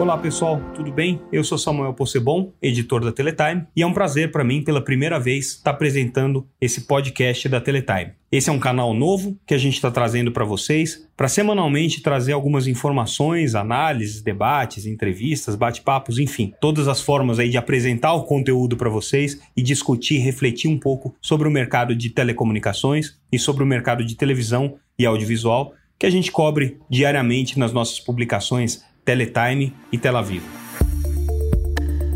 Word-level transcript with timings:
Olá 0.00 0.16
pessoal, 0.16 0.58
tudo 0.74 0.90
bem? 0.90 1.20
Eu 1.30 1.44
sou 1.44 1.58
Samuel 1.58 1.92
Possebon, 1.92 2.54
editor 2.62 3.04
da 3.04 3.12
Teletime, 3.12 3.66
e 3.76 3.82
é 3.82 3.86
um 3.86 3.92
prazer 3.92 4.32
para 4.32 4.42
mim, 4.42 4.64
pela 4.64 4.82
primeira 4.82 5.20
vez, 5.20 5.48
estar 5.48 5.64
tá 5.64 5.70
apresentando 5.72 6.48
esse 6.58 6.86
podcast 6.86 7.46
da 7.50 7.60
Teletime. 7.60 8.12
Esse 8.32 8.48
é 8.48 8.52
um 8.52 8.58
canal 8.58 8.94
novo 8.94 9.38
que 9.46 9.52
a 9.52 9.58
gente 9.58 9.74
está 9.74 9.90
trazendo 9.90 10.32
para 10.32 10.42
vocês, 10.42 11.06
para 11.14 11.28
semanalmente 11.28 12.00
trazer 12.00 12.32
algumas 12.32 12.66
informações, 12.66 13.54
análises, 13.54 14.22
debates, 14.22 14.86
entrevistas, 14.86 15.54
bate-papos, 15.54 16.18
enfim, 16.18 16.54
todas 16.62 16.88
as 16.88 17.02
formas 17.02 17.38
aí 17.38 17.50
de 17.50 17.58
apresentar 17.58 18.14
o 18.14 18.24
conteúdo 18.24 18.78
para 18.78 18.88
vocês 18.88 19.38
e 19.54 19.62
discutir, 19.62 20.16
refletir 20.16 20.70
um 20.70 20.78
pouco 20.78 21.14
sobre 21.20 21.46
o 21.46 21.50
mercado 21.50 21.94
de 21.94 22.08
telecomunicações 22.08 23.18
e 23.30 23.38
sobre 23.38 23.62
o 23.62 23.66
mercado 23.66 24.02
de 24.02 24.16
televisão 24.16 24.76
e 24.98 25.04
audiovisual 25.04 25.74
que 26.00 26.06
a 26.06 26.10
gente 26.10 26.32
cobre 26.32 26.78
diariamente 26.88 27.58
nas 27.58 27.74
nossas 27.74 28.00
publicações 28.00 28.82
Teletime 29.10 29.74
e 29.90 29.98
Tel 29.98 30.16
Aviv. 30.16 30.44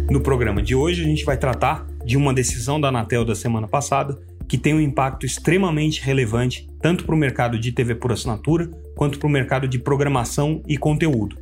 No 0.08 0.20
programa 0.20 0.62
de 0.62 0.76
hoje, 0.76 1.02
a 1.02 1.04
gente 1.04 1.24
vai 1.24 1.36
tratar 1.36 1.84
de 2.04 2.16
uma 2.16 2.32
decisão 2.32 2.80
da 2.80 2.86
Anatel 2.86 3.24
da 3.24 3.34
semana 3.34 3.66
passada 3.66 4.16
que 4.46 4.56
tem 4.56 4.74
um 4.74 4.80
impacto 4.80 5.26
extremamente 5.26 6.00
relevante 6.00 6.68
tanto 6.80 7.04
para 7.04 7.12
o 7.12 7.18
mercado 7.18 7.58
de 7.58 7.72
TV 7.72 7.96
por 7.96 8.12
assinatura 8.12 8.70
quanto 8.94 9.18
para 9.18 9.26
o 9.26 9.30
mercado 9.30 9.66
de 9.66 9.76
programação 9.76 10.62
e 10.68 10.78
conteúdo. 10.78 11.36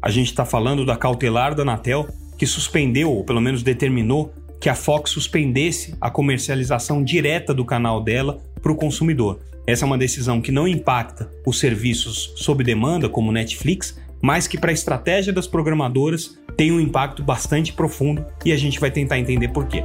A 0.00 0.08
gente 0.08 0.28
está 0.28 0.44
falando 0.44 0.86
da 0.86 0.94
cautelar 0.94 1.52
da 1.56 1.62
Anatel 1.62 2.06
que 2.38 2.46
suspendeu, 2.46 3.10
ou 3.10 3.24
pelo 3.24 3.40
menos 3.40 3.64
determinou, 3.64 4.32
que 4.60 4.68
a 4.68 4.74
Fox 4.76 5.10
suspendesse 5.10 5.96
a 6.00 6.12
comercialização 6.12 7.02
direta 7.02 7.52
do 7.52 7.64
canal 7.64 8.00
dela 8.00 8.40
para 8.62 8.70
o 8.70 8.76
consumidor. 8.76 9.40
Essa 9.66 9.84
é 9.84 9.86
uma 9.86 9.98
decisão 9.98 10.40
que 10.40 10.52
não 10.52 10.68
impacta 10.68 11.28
os 11.44 11.58
serviços 11.58 12.32
sob 12.36 12.62
demanda, 12.62 13.08
como 13.08 13.32
Netflix, 13.32 14.00
mas 14.22 14.46
que 14.46 14.56
para 14.56 14.70
a 14.70 14.72
estratégia 14.72 15.32
das 15.32 15.48
programadoras 15.48 16.38
tem 16.56 16.70
um 16.70 16.78
impacto 16.78 17.24
bastante 17.24 17.72
profundo 17.72 18.24
e 18.44 18.52
a 18.52 18.56
gente 18.56 18.78
vai 18.78 18.90
tentar 18.90 19.18
entender 19.18 19.48
por 19.48 19.66
quê. 19.66 19.82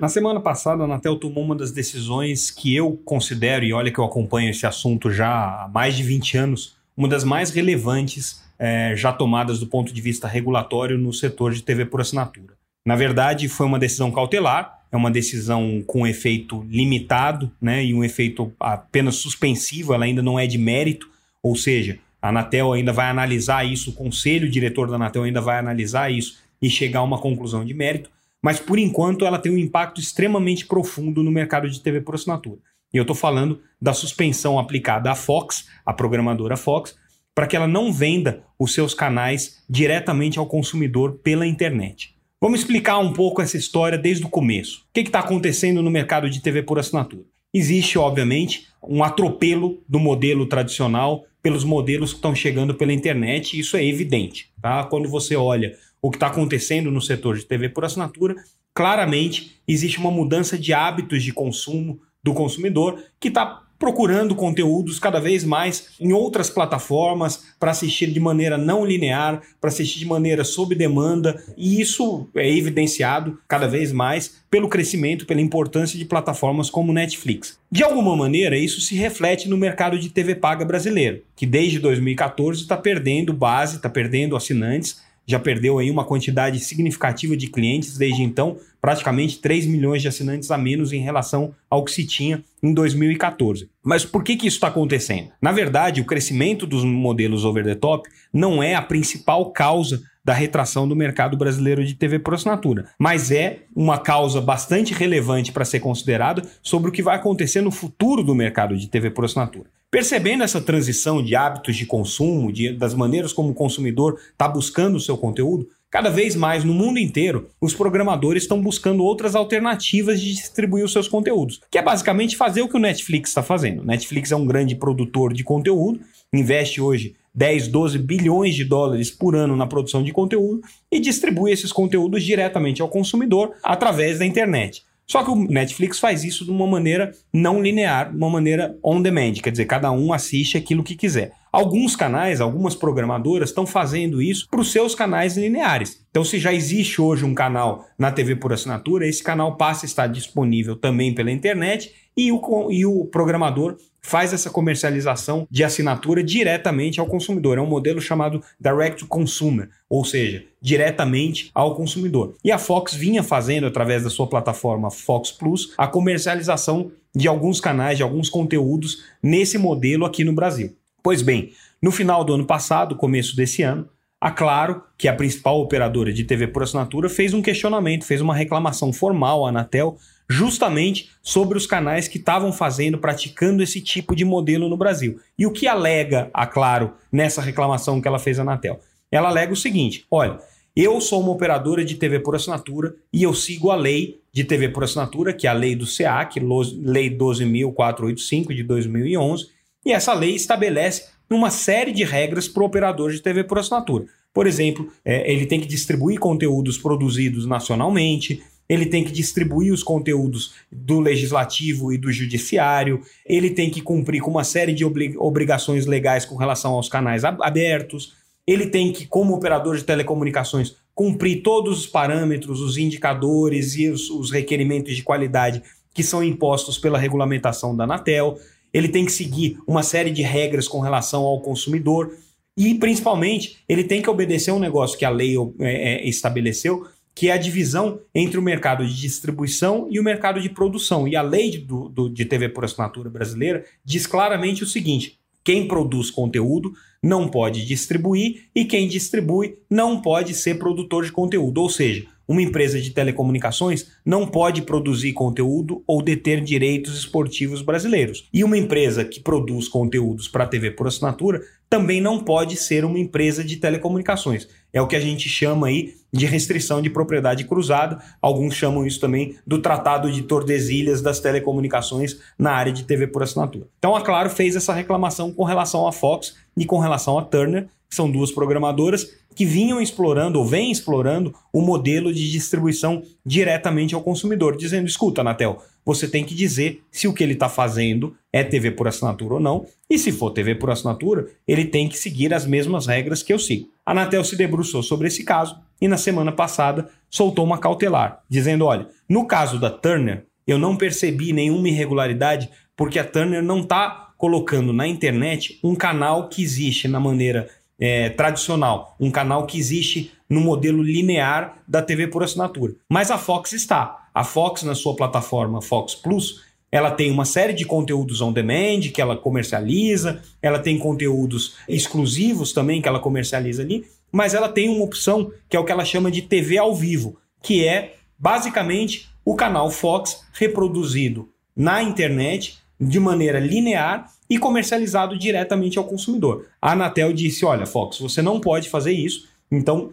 Na 0.00 0.08
semana 0.08 0.40
passada, 0.40 0.82
a 0.82 0.84
Anatel 0.84 1.14
tomou 1.14 1.44
uma 1.44 1.54
das 1.54 1.70
decisões 1.70 2.50
que 2.50 2.74
eu 2.74 3.00
considero, 3.04 3.64
e 3.64 3.72
olha 3.72 3.92
que 3.92 4.00
eu 4.00 4.04
acompanho 4.04 4.50
esse 4.50 4.66
assunto 4.66 5.12
já 5.12 5.28
há 5.28 5.70
mais 5.72 5.96
de 5.96 6.02
20 6.02 6.38
anos, 6.38 6.76
uma 6.96 7.06
das 7.06 7.22
mais 7.22 7.50
relevantes 7.50 8.42
é, 8.58 8.96
já 8.96 9.12
tomadas 9.12 9.60
do 9.60 9.66
ponto 9.68 9.94
de 9.94 10.00
vista 10.00 10.26
regulatório 10.26 10.98
no 10.98 11.12
setor 11.12 11.52
de 11.52 11.62
TV 11.62 11.84
por 11.84 12.00
assinatura. 12.00 12.54
Na 12.84 12.96
verdade, 12.96 13.48
foi 13.48 13.64
uma 13.64 13.78
decisão 13.78 14.10
cautelar, 14.10 14.81
é 14.92 14.96
uma 14.96 15.10
decisão 15.10 15.82
com 15.86 16.06
efeito 16.06 16.62
limitado, 16.68 17.50
né, 17.60 17.82
e 17.82 17.94
um 17.94 18.04
efeito 18.04 18.52
apenas 18.60 19.16
suspensivo, 19.16 19.94
ela 19.94 20.04
ainda 20.04 20.20
não 20.20 20.38
é 20.38 20.46
de 20.46 20.58
mérito, 20.58 21.10
ou 21.42 21.56
seja, 21.56 21.98
a 22.20 22.28
Anatel 22.28 22.72
ainda 22.72 22.92
vai 22.92 23.08
analisar 23.08 23.64
isso, 23.64 23.90
o 23.90 23.94
conselho 23.94 24.50
diretor 24.50 24.88
da 24.88 24.96
Anatel 24.96 25.22
ainda 25.22 25.40
vai 25.40 25.58
analisar 25.58 26.12
isso 26.12 26.38
e 26.60 26.68
chegar 26.68 27.00
a 27.00 27.04
uma 27.04 27.18
conclusão 27.18 27.64
de 27.64 27.72
mérito, 27.72 28.10
mas 28.40 28.60
por 28.60 28.78
enquanto 28.78 29.24
ela 29.24 29.38
tem 29.38 29.50
um 29.50 29.58
impacto 29.58 30.00
extremamente 30.00 30.66
profundo 30.66 31.22
no 31.22 31.32
mercado 31.32 31.68
de 31.70 31.80
TV 31.80 32.02
por 32.02 32.14
assinatura. 32.14 32.60
E 32.92 32.98
eu 32.98 33.02
estou 33.02 33.16
falando 33.16 33.60
da 33.80 33.94
suspensão 33.94 34.58
aplicada 34.58 35.10
à 35.10 35.14
Fox, 35.14 35.66
a 35.86 35.92
programadora 35.94 36.56
Fox, 36.56 36.94
para 37.34 37.46
que 37.46 37.56
ela 37.56 37.66
não 37.66 37.90
venda 37.90 38.44
os 38.58 38.74
seus 38.74 38.92
canais 38.92 39.64
diretamente 39.68 40.38
ao 40.38 40.46
consumidor 40.46 41.18
pela 41.22 41.46
internet. 41.46 42.14
Vamos 42.42 42.58
explicar 42.58 42.98
um 42.98 43.12
pouco 43.12 43.40
essa 43.40 43.56
história 43.56 43.96
desde 43.96 44.26
o 44.26 44.28
começo. 44.28 44.80
O 44.80 44.92
que 44.92 45.02
está 45.02 45.20
acontecendo 45.20 45.80
no 45.80 45.88
mercado 45.88 46.28
de 46.28 46.40
TV 46.40 46.60
por 46.64 46.76
assinatura? 46.76 47.22
Existe, 47.54 47.96
obviamente, 47.96 48.66
um 48.82 49.04
atropelo 49.04 49.80
do 49.88 50.00
modelo 50.00 50.44
tradicional 50.46 51.24
pelos 51.40 51.62
modelos 51.62 52.10
que 52.10 52.16
estão 52.16 52.34
chegando 52.34 52.74
pela 52.74 52.92
internet, 52.92 53.56
isso 53.56 53.76
é 53.76 53.84
evidente. 53.84 54.50
Tá? 54.60 54.82
Quando 54.82 55.08
você 55.08 55.36
olha 55.36 55.78
o 56.02 56.10
que 56.10 56.16
está 56.16 56.26
acontecendo 56.26 56.90
no 56.90 57.00
setor 57.00 57.38
de 57.38 57.44
TV 57.44 57.68
por 57.68 57.84
assinatura, 57.84 58.34
claramente 58.74 59.60
existe 59.68 60.00
uma 60.00 60.10
mudança 60.10 60.58
de 60.58 60.72
hábitos 60.72 61.22
de 61.22 61.32
consumo 61.32 62.00
do 62.24 62.34
consumidor 62.34 63.04
que 63.20 63.28
está 63.28 63.62
procurando 63.82 64.36
conteúdos 64.36 65.00
cada 65.00 65.18
vez 65.18 65.42
mais 65.42 65.88
em 66.00 66.12
outras 66.12 66.48
plataformas 66.48 67.46
para 67.58 67.72
assistir 67.72 68.12
de 68.12 68.20
maneira 68.20 68.56
não 68.56 68.86
linear, 68.86 69.42
para 69.60 69.70
assistir 69.70 69.98
de 69.98 70.06
maneira 70.06 70.44
sob 70.44 70.72
demanda, 70.72 71.42
e 71.56 71.80
isso 71.80 72.28
é 72.36 72.48
evidenciado 72.48 73.40
cada 73.48 73.66
vez 73.66 73.90
mais 73.90 74.36
pelo 74.48 74.68
crescimento, 74.68 75.26
pela 75.26 75.40
importância 75.40 75.98
de 75.98 76.04
plataformas 76.04 76.70
como 76.70 76.92
Netflix. 76.92 77.58
De 77.68 77.82
alguma 77.82 78.14
maneira, 78.14 78.56
isso 78.56 78.80
se 78.80 78.94
reflete 78.94 79.48
no 79.48 79.56
mercado 79.56 79.98
de 79.98 80.10
TV 80.10 80.36
paga 80.36 80.64
brasileiro, 80.64 81.20
que 81.34 81.44
desde 81.44 81.80
2014 81.80 82.62
está 82.62 82.76
perdendo 82.76 83.32
base, 83.32 83.76
está 83.76 83.88
perdendo 83.88 84.36
assinantes 84.36 85.02
já 85.26 85.38
perdeu 85.38 85.78
aí 85.78 85.90
uma 85.90 86.04
quantidade 86.04 86.58
significativa 86.60 87.36
de 87.36 87.46
clientes 87.46 87.96
desde 87.96 88.22
então, 88.22 88.56
praticamente 88.80 89.38
3 89.38 89.66
milhões 89.66 90.02
de 90.02 90.08
assinantes 90.08 90.50
a 90.50 90.58
menos 90.58 90.92
em 90.92 91.00
relação 91.00 91.54
ao 91.70 91.84
que 91.84 91.92
se 91.92 92.06
tinha 92.06 92.42
em 92.62 92.74
2014. 92.74 93.68
Mas 93.82 94.04
por 94.04 94.22
que, 94.24 94.36
que 94.36 94.46
isso 94.46 94.56
está 94.56 94.68
acontecendo? 94.68 95.30
Na 95.40 95.52
verdade, 95.52 96.00
o 96.00 96.04
crescimento 96.04 96.66
dos 96.66 96.84
modelos 96.84 97.44
over 97.44 97.64
the 97.64 97.74
top 97.74 98.08
não 98.32 98.62
é 98.62 98.74
a 98.74 98.82
principal 98.82 99.50
causa 99.52 100.02
da 100.24 100.32
retração 100.32 100.86
do 100.86 100.94
mercado 100.94 101.36
brasileiro 101.36 101.84
de 101.84 101.94
TV 101.94 102.18
por 102.18 102.34
assinatura, 102.34 102.86
mas 102.98 103.30
é 103.30 103.60
uma 103.74 103.98
causa 103.98 104.40
bastante 104.40 104.94
relevante 104.94 105.50
para 105.50 105.64
ser 105.64 105.80
considerada 105.80 106.42
sobre 106.62 106.90
o 106.90 106.92
que 106.92 107.02
vai 107.02 107.16
acontecer 107.16 107.60
no 107.60 107.72
futuro 107.72 108.22
do 108.22 108.34
mercado 108.34 108.76
de 108.76 108.88
TV 108.88 109.10
por 109.10 109.24
assinatura. 109.24 109.68
Percebendo 109.92 110.42
essa 110.42 110.58
transição 110.58 111.22
de 111.22 111.36
hábitos 111.36 111.76
de 111.76 111.84
consumo, 111.84 112.50
de, 112.50 112.72
das 112.72 112.94
maneiras 112.94 113.30
como 113.30 113.50
o 113.50 113.54
consumidor 113.54 114.18
está 114.30 114.48
buscando 114.48 114.96
o 114.96 115.00
seu 115.00 115.18
conteúdo, 115.18 115.68
cada 115.90 116.08
vez 116.08 116.34
mais 116.34 116.64
no 116.64 116.72
mundo 116.72 116.98
inteiro, 116.98 117.50
os 117.60 117.74
programadores 117.74 118.44
estão 118.44 118.58
buscando 118.58 119.04
outras 119.04 119.34
alternativas 119.34 120.18
de 120.18 120.32
distribuir 120.32 120.82
os 120.82 120.92
seus 120.92 121.08
conteúdos, 121.08 121.60
que 121.70 121.76
é 121.76 121.82
basicamente 121.82 122.38
fazer 122.38 122.62
o 122.62 122.68
que 122.70 122.76
o 122.78 122.80
Netflix 122.80 123.28
está 123.28 123.42
fazendo. 123.42 123.82
O 123.82 123.84
Netflix 123.84 124.32
é 124.32 124.36
um 124.36 124.46
grande 124.46 124.74
produtor 124.74 125.34
de 125.34 125.44
conteúdo, 125.44 126.00
investe 126.32 126.80
hoje 126.80 127.14
10, 127.34 127.68
12 127.68 127.98
bilhões 127.98 128.54
de 128.54 128.64
dólares 128.64 129.10
por 129.10 129.36
ano 129.36 129.54
na 129.54 129.66
produção 129.66 130.02
de 130.02 130.10
conteúdo 130.10 130.62
e 130.90 130.98
distribui 130.98 131.52
esses 131.52 131.70
conteúdos 131.70 132.24
diretamente 132.24 132.80
ao 132.80 132.88
consumidor 132.88 133.52
através 133.62 134.18
da 134.18 134.24
internet. 134.24 134.84
Só 135.12 135.22
que 135.22 135.30
o 135.30 135.34
Netflix 135.36 135.98
faz 135.98 136.24
isso 136.24 136.42
de 136.42 136.50
uma 136.50 136.66
maneira 136.66 137.12
não 137.30 137.60
linear, 137.60 138.16
uma 138.16 138.30
maneira 138.30 138.78
on 138.82 139.02
demand, 139.02 139.34
quer 139.42 139.50
dizer, 139.50 139.66
cada 139.66 139.92
um 139.92 140.10
assiste 140.10 140.56
aquilo 140.56 140.82
que 140.82 140.96
quiser. 140.96 141.32
Alguns 141.52 141.94
canais, 141.94 142.40
algumas 142.40 142.74
programadoras 142.74 143.50
estão 143.50 143.66
fazendo 143.66 144.22
isso 144.22 144.48
para 144.50 144.62
os 144.62 144.72
seus 144.72 144.94
canais 144.94 145.36
lineares. 145.36 146.02
Então, 146.10 146.24
se 146.24 146.38
já 146.38 146.50
existe 146.50 146.98
hoje 146.98 147.26
um 147.26 147.34
canal 147.34 147.84
na 147.98 148.10
TV 148.10 148.36
por 148.36 148.54
assinatura, 148.54 149.06
esse 149.06 149.22
canal 149.22 149.58
passa 149.58 149.84
a 149.84 149.86
estar 149.86 150.06
disponível 150.06 150.76
também 150.76 151.14
pela 151.14 151.30
internet 151.30 151.92
e 152.16 152.32
o, 152.32 152.70
e 152.70 152.86
o 152.86 153.04
programador 153.04 153.76
faz 154.02 154.32
essa 154.32 154.50
comercialização 154.50 155.46
de 155.50 155.62
assinatura 155.62 156.22
diretamente 156.22 157.00
ao 157.00 157.06
consumidor. 157.06 157.56
É 157.56 157.60
um 157.60 157.66
modelo 157.66 158.00
chamado 158.00 158.42
Direct 158.60 158.98
to 158.98 159.06
Consumer, 159.06 159.70
ou 159.88 160.04
seja, 160.04 160.44
diretamente 160.60 161.50
ao 161.54 161.74
consumidor. 161.74 162.34
E 162.44 162.50
a 162.50 162.58
Fox 162.58 162.94
vinha 162.94 163.22
fazendo, 163.22 163.66
através 163.66 164.02
da 164.02 164.10
sua 164.10 164.26
plataforma 164.26 164.90
Fox 164.90 165.30
Plus, 165.30 165.72
a 165.78 165.86
comercialização 165.86 166.90
de 167.14 167.28
alguns 167.28 167.60
canais, 167.60 167.96
de 167.96 168.02
alguns 168.02 168.28
conteúdos 168.28 169.04
nesse 169.22 169.56
modelo 169.56 170.04
aqui 170.04 170.24
no 170.24 170.32
Brasil. 170.32 170.76
Pois 171.02 171.22
bem, 171.22 171.52
no 171.80 171.90
final 171.90 172.24
do 172.24 172.34
ano 172.34 172.46
passado, 172.46 172.96
começo 172.96 173.36
desse 173.36 173.62
ano, 173.62 173.88
a 174.20 174.30
Claro, 174.30 174.82
que 174.96 175.08
é 175.08 175.10
a 175.10 175.16
principal 175.16 175.60
operadora 175.60 176.12
de 176.12 176.22
TV 176.22 176.46
por 176.46 176.62
assinatura, 176.62 177.08
fez 177.08 177.34
um 177.34 177.42
questionamento, 177.42 178.04
fez 178.04 178.20
uma 178.20 178.34
reclamação 178.34 178.92
formal 178.92 179.44
à 179.44 179.48
Anatel 179.48 179.96
justamente 180.28 181.10
sobre 181.22 181.56
os 181.58 181.66
canais 181.66 182.08
que 182.08 182.18
estavam 182.18 182.52
fazendo, 182.52 182.98
praticando 182.98 183.62
esse 183.62 183.80
tipo 183.80 184.16
de 184.16 184.24
modelo 184.24 184.68
no 184.68 184.76
Brasil. 184.76 185.18
E 185.38 185.46
o 185.46 185.52
que 185.52 185.66
alega 185.66 186.30
a 186.32 186.46
Claro 186.46 186.92
nessa 187.10 187.42
reclamação 187.42 188.00
que 188.00 188.08
ela 188.08 188.18
fez 188.18 188.38
à 188.38 188.42
Anatel? 188.42 188.80
Ela 189.10 189.28
alega 189.28 189.52
o 189.52 189.56
seguinte: 189.56 190.06
olha, 190.10 190.38
eu 190.74 191.00
sou 191.00 191.20
uma 191.20 191.32
operadora 191.32 191.84
de 191.84 191.96
TV 191.96 192.20
por 192.20 192.34
assinatura 192.34 192.94
e 193.12 193.22
eu 193.22 193.34
sigo 193.34 193.70
a 193.70 193.76
lei 193.76 194.20
de 194.32 194.42
TV 194.42 194.70
por 194.70 194.84
assinatura, 194.84 195.32
que 195.32 195.46
é 195.46 195.50
a 195.50 195.52
lei 195.52 195.76
do 195.76 195.84
SEAC, 195.84 196.40
Lei 196.40 197.10
12.485 197.14 198.54
de 198.54 198.62
2011, 198.62 199.48
e 199.84 199.92
essa 199.92 200.14
lei 200.14 200.34
estabelece 200.34 201.10
uma 201.30 201.50
série 201.50 201.92
de 201.92 202.04
regras 202.04 202.48
para 202.48 202.62
o 202.62 202.66
operador 202.66 203.12
de 203.12 203.20
TV 203.20 203.44
por 203.44 203.58
assinatura. 203.58 204.06
Por 204.32 204.46
exemplo, 204.46 204.90
é, 205.04 205.30
ele 205.30 205.44
tem 205.44 205.60
que 205.60 205.66
distribuir 205.66 206.18
conteúdos 206.18 206.78
produzidos 206.78 207.44
nacionalmente, 207.44 208.42
ele 208.72 208.86
tem 208.86 209.04
que 209.04 209.12
distribuir 209.12 209.70
os 209.70 209.82
conteúdos 209.82 210.54
do 210.70 210.98
legislativo 210.98 211.92
e 211.92 211.98
do 211.98 212.10
judiciário, 212.10 213.02
ele 213.26 213.50
tem 213.50 213.68
que 213.68 213.82
cumprir 213.82 214.22
com 214.22 214.30
uma 214.30 214.44
série 214.44 214.72
de 214.72 214.82
obrigações 215.18 215.84
legais 215.84 216.24
com 216.24 216.36
relação 216.36 216.72
aos 216.72 216.88
canais 216.88 217.22
abertos, 217.22 218.14
ele 218.46 218.66
tem 218.66 218.90
que, 218.90 219.06
como 219.06 219.34
operador 219.34 219.76
de 219.76 219.84
telecomunicações, 219.84 220.74
cumprir 220.94 221.42
todos 221.42 221.80
os 221.80 221.86
parâmetros, 221.86 222.62
os 222.62 222.78
indicadores 222.78 223.76
e 223.76 223.90
os, 223.90 224.08
os 224.08 224.30
requerimentos 224.30 224.96
de 224.96 225.02
qualidade 225.02 225.62
que 225.92 226.02
são 226.02 226.24
impostos 226.24 226.78
pela 226.78 226.98
regulamentação 226.98 227.76
da 227.76 227.84
Anatel. 227.84 228.38
ele 228.72 228.88
tem 228.88 229.04
que 229.04 229.12
seguir 229.12 229.58
uma 229.66 229.82
série 229.82 230.10
de 230.10 230.22
regras 230.22 230.66
com 230.66 230.80
relação 230.80 231.24
ao 231.24 231.42
consumidor. 231.42 232.16
E, 232.56 232.74
principalmente, 232.74 233.58
ele 233.68 233.84
tem 233.84 234.00
que 234.00 234.08
obedecer 234.08 234.50
um 234.50 234.58
negócio 234.58 234.98
que 234.98 235.04
a 235.04 235.10
lei 235.10 235.34
é, 235.60 236.04
é, 236.04 236.08
estabeleceu, 236.08 236.86
que 237.14 237.28
é 237.28 237.32
a 237.32 237.38
divisão 237.38 238.00
entre 238.14 238.38
o 238.38 238.42
mercado 238.42 238.86
de 238.86 238.98
distribuição 238.98 239.86
e 239.90 240.00
o 240.00 240.04
mercado 240.04 240.40
de 240.40 240.48
produção. 240.48 241.06
E 241.06 241.14
a 241.14 241.22
lei 241.22 241.58
do, 241.58 241.88
do, 241.88 242.08
de 242.08 242.24
TV 242.24 242.48
por 242.48 242.64
assinatura 242.64 243.10
brasileira 243.10 243.64
diz 243.84 244.06
claramente 244.06 244.62
o 244.62 244.66
seguinte: 244.66 245.18
quem 245.44 245.66
produz 245.66 246.10
conteúdo 246.10 246.72
não 247.02 247.28
pode 247.28 247.66
distribuir 247.66 248.44
e 248.54 248.64
quem 248.64 248.86
distribui 248.86 249.58
não 249.68 250.00
pode 250.00 250.34
ser 250.34 250.58
produtor 250.58 251.04
de 251.04 251.12
conteúdo. 251.12 251.60
Ou 251.60 251.68
seja, 251.68 252.06
uma 252.26 252.42
empresa 252.42 252.80
de 252.80 252.90
telecomunicações 252.90 253.88
não 254.04 254.26
pode 254.26 254.62
produzir 254.62 255.12
conteúdo 255.12 255.82
ou 255.86 256.02
deter 256.02 256.40
direitos 256.42 256.98
esportivos 256.98 257.62
brasileiros. 257.62 258.28
E 258.32 258.44
uma 258.44 258.56
empresa 258.56 259.04
que 259.04 259.20
produz 259.20 259.68
conteúdos 259.68 260.28
para 260.28 260.46
TV 260.46 260.70
por 260.70 260.86
assinatura 260.86 261.42
também 261.68 262.00
não 262.02 262.20
pode 262.20 262.56
ser 262.56 262.84
uma 262.84 262.98
empresa 262.98 263.42
de 263.42 263.56
telecomunicações. 263.56 264.46
É 264.72 264.80
o 264.80 264.86
que 264.86 264.94
a 264.94 265.00
gente 265.00 265.28
chama 265.28 265.68
aí 265.68 265.94
de 266.12 266.26
restrição 266.26 266.82
de 266.82 266.90
propriedade 266.90 267.44
cruzada. 267.44 267.98
Alguns 268.20 268.54
chamam 268.54 268.86
isso 268.86 269.00
também 269.00 269.36
do 269.46 269.58
Tratado 269.58 270.12
de 270.12 270.22
Tordesilhas 270.22 271.00
das 271.00 271.18
Telecomunicações 271.18 272.20
na 272.38 272.52
área 272.52 272.72
de 272.72 272.84
TV 272.84 273.06
por 273.06 273.22
assinatura. 273.22 273.66
Então 273.78 273.96
a 273.96 274.02
Claro 274.02 274.28
fez 274.28 274.54
essa 274.54 274.74
reclamação 274.74 275.32
com 275.32 275.44
relação 275.44 275.86
à 275.86 275.92
Fox 275.92 276.36
e 276.56 276.66
com 276.66 276.78
relação 276.78 277.18
à 277.18 277.22
Turner, 277.22 277.66
que 277.92 277.96
são 277.96 278.10
duas 278.10 278.32
programadoras 278.32 279.12
que 279.36 279.44
vinham 279.44 279.78
explorando 279.78 280.38
ou 280.38 280.46
vêm 280.46 280.72
explorando 280.72 281.34
o 281.52 281.60
modelo 281.60 282.10
de 282.10 282.30
distribuição 282.30 283.02
diretamente 283.24 283.94
ao 283.94 284.00
consumidor, 284.00 284.56
dizendo: 284.56 284.88
escuta, 284.88 285.20
Anatel, 285.20 285.62
você 285.84 286.08
tem 286.08 286.24
que 286.24 286.34
dizer 286.34 286.82
se 286.90 287.06
o 287.06 287.12
que 287.12 287.22
ele 287.22 287.34
está 287.34 287.50
fazendo 287.50 288.16
é 288.32 288.42
TV 288.42 288.70
por 288.70 288.88
assinatura 288.88 289.34
ou 289.34 289.40
não, 289.40 289.66
e 289.90 289.98
se 289.98 290.10
for 290.10 290.30
TV 290.30 290.54
por 290.54 290.70
assinatura, 290.70 291.26
ele 291.46 291.66
tem 291.66 291.86
que 291.86 291.98
seguir 291.98 292.32
as 292.32 292.46
mesmas 292.46 292.86
regras 292.86 293.22
que 293.22 293.30
eu 293.30 293.38
sigo. 293.38 293.68
A 293.84 293.90
Anatel 293.90 294.24
se 294.24 294.36
debruçou 294.36 294.82
sobre 294.82 295.08
esse 295.08 295.22
caso 295.22 295.54
e 295.78 295.86
na 295.86 295.98
semana 295.98 296.32
passada 296.32 296.88
soltou 297.10 297.44
uma 297.44 297.58
cautelar, 297.58 298.22
dizendo: 298.26 298.64
olha, 298.64 298.88
no 299.06 299.26
caso 299.26 299.60
da 299.60 299.68
Turner, 299.68 300.24
eu 300.46 300.58
não 300.58 300.78
percebi 300.78 301.34
nenhuma 301.34 301.68
irregularidade 301.68 302.48
porque 302.74 302.98
a 302.98 303.04
Turner 303.04 303.42
não 303.42 303.60
está 303.60 304.12
colocando 304.22 304.72
na 304.72 304.86
internet 304.86 305.58
um 305.64 305.74
canal 305.74 306.28
que 306.28 306.44
existe 306.44 306.86
na 306.86 307.00
maneira 307.00 307.48
é, 307.84 308.10
tradicional, 308.10 308.94
um 309.00 309.10
canal 309.10 309.44
que 309.44 309.58
existe 309.58 310.12
no 310.30 310.40
modelo 310.40 310.84
linear 310.84 311.60
da 311.66 311.82
TV 311.82 312.06
por 312.06 312.22
assinatura. 312.22 312.74
Mas 312.88 313.10
a 313.10 313.18
Fox 313.18 313.52
está. 313.52 314.06
A 314.14 314.22
Fox, 314.22 314.62
na 314.62 314.76
sua 314.76 314.94
plataforma 314.94 315.60
Fox 315.60 315.92
Plus, 315.92 316.44
ela 316.70 316.92
tem 316.92 317.10
uma 317.10 317.24
série 317.24 317.52
de 317.52 317.64
conteúdos 317.64 318.20
on 318.20 318.32
demand 318.32 318.82
que 318.94 319.02
ela 319.02 319.16
comercializa, 319.16 320.22
ela 320.40 320.60
tem 320.60 320.78
conteúdos 320.78 321.56
exclusivos 321.68 322.52
também 322.52 322.80
que 322.80 322.86
ela 322.86 323.00
comercializa 323.00 323.62
ali, 323.62 323.84
mas 324.12 324.32
ela 324.32 324.48
tem 324.48 324.68
uma 324.68 324.84
opção 324.84 325.32
que 325.48 325.56
é 325.56 325.58
o 325.58 325.64
que 325.64 325.72
ela 325.72 325.84
chama 325.84 326.08
de 326.08 326.22
TV 326.22 326.58
ao 326.58 326.76
vivo, 326.76 327.18
que 327.42 327.66
é 327.66 327.96
basicamente 328.16 329.08
o 329.24 329.34
canal 329.34 329.68
Fox 329.72 330.24
reproduzido 330.34 331.28
na 331.56 331.82
internet 331.82 332.61
de 332.88 332.98
maneira 332.98 333.38
linear 333.38 334.10
e 334.28 334.38
comercializado 334.38 335.16
diretamente 335.16 335.78
ao 335.78 335.84
consumidor. 335.84 336.46
A 336.60 336.72
Anatel 336.72 337.12
disse: 337.12 337.44
olha, 337.44 337.66
Fox, 337.66 337.98
você 337.98 338.20
não 338.20 338.40
pode 338.40 338.68
fazer 338.68 338.92
isso. 338.92 339.28
Então, 339.50 339.92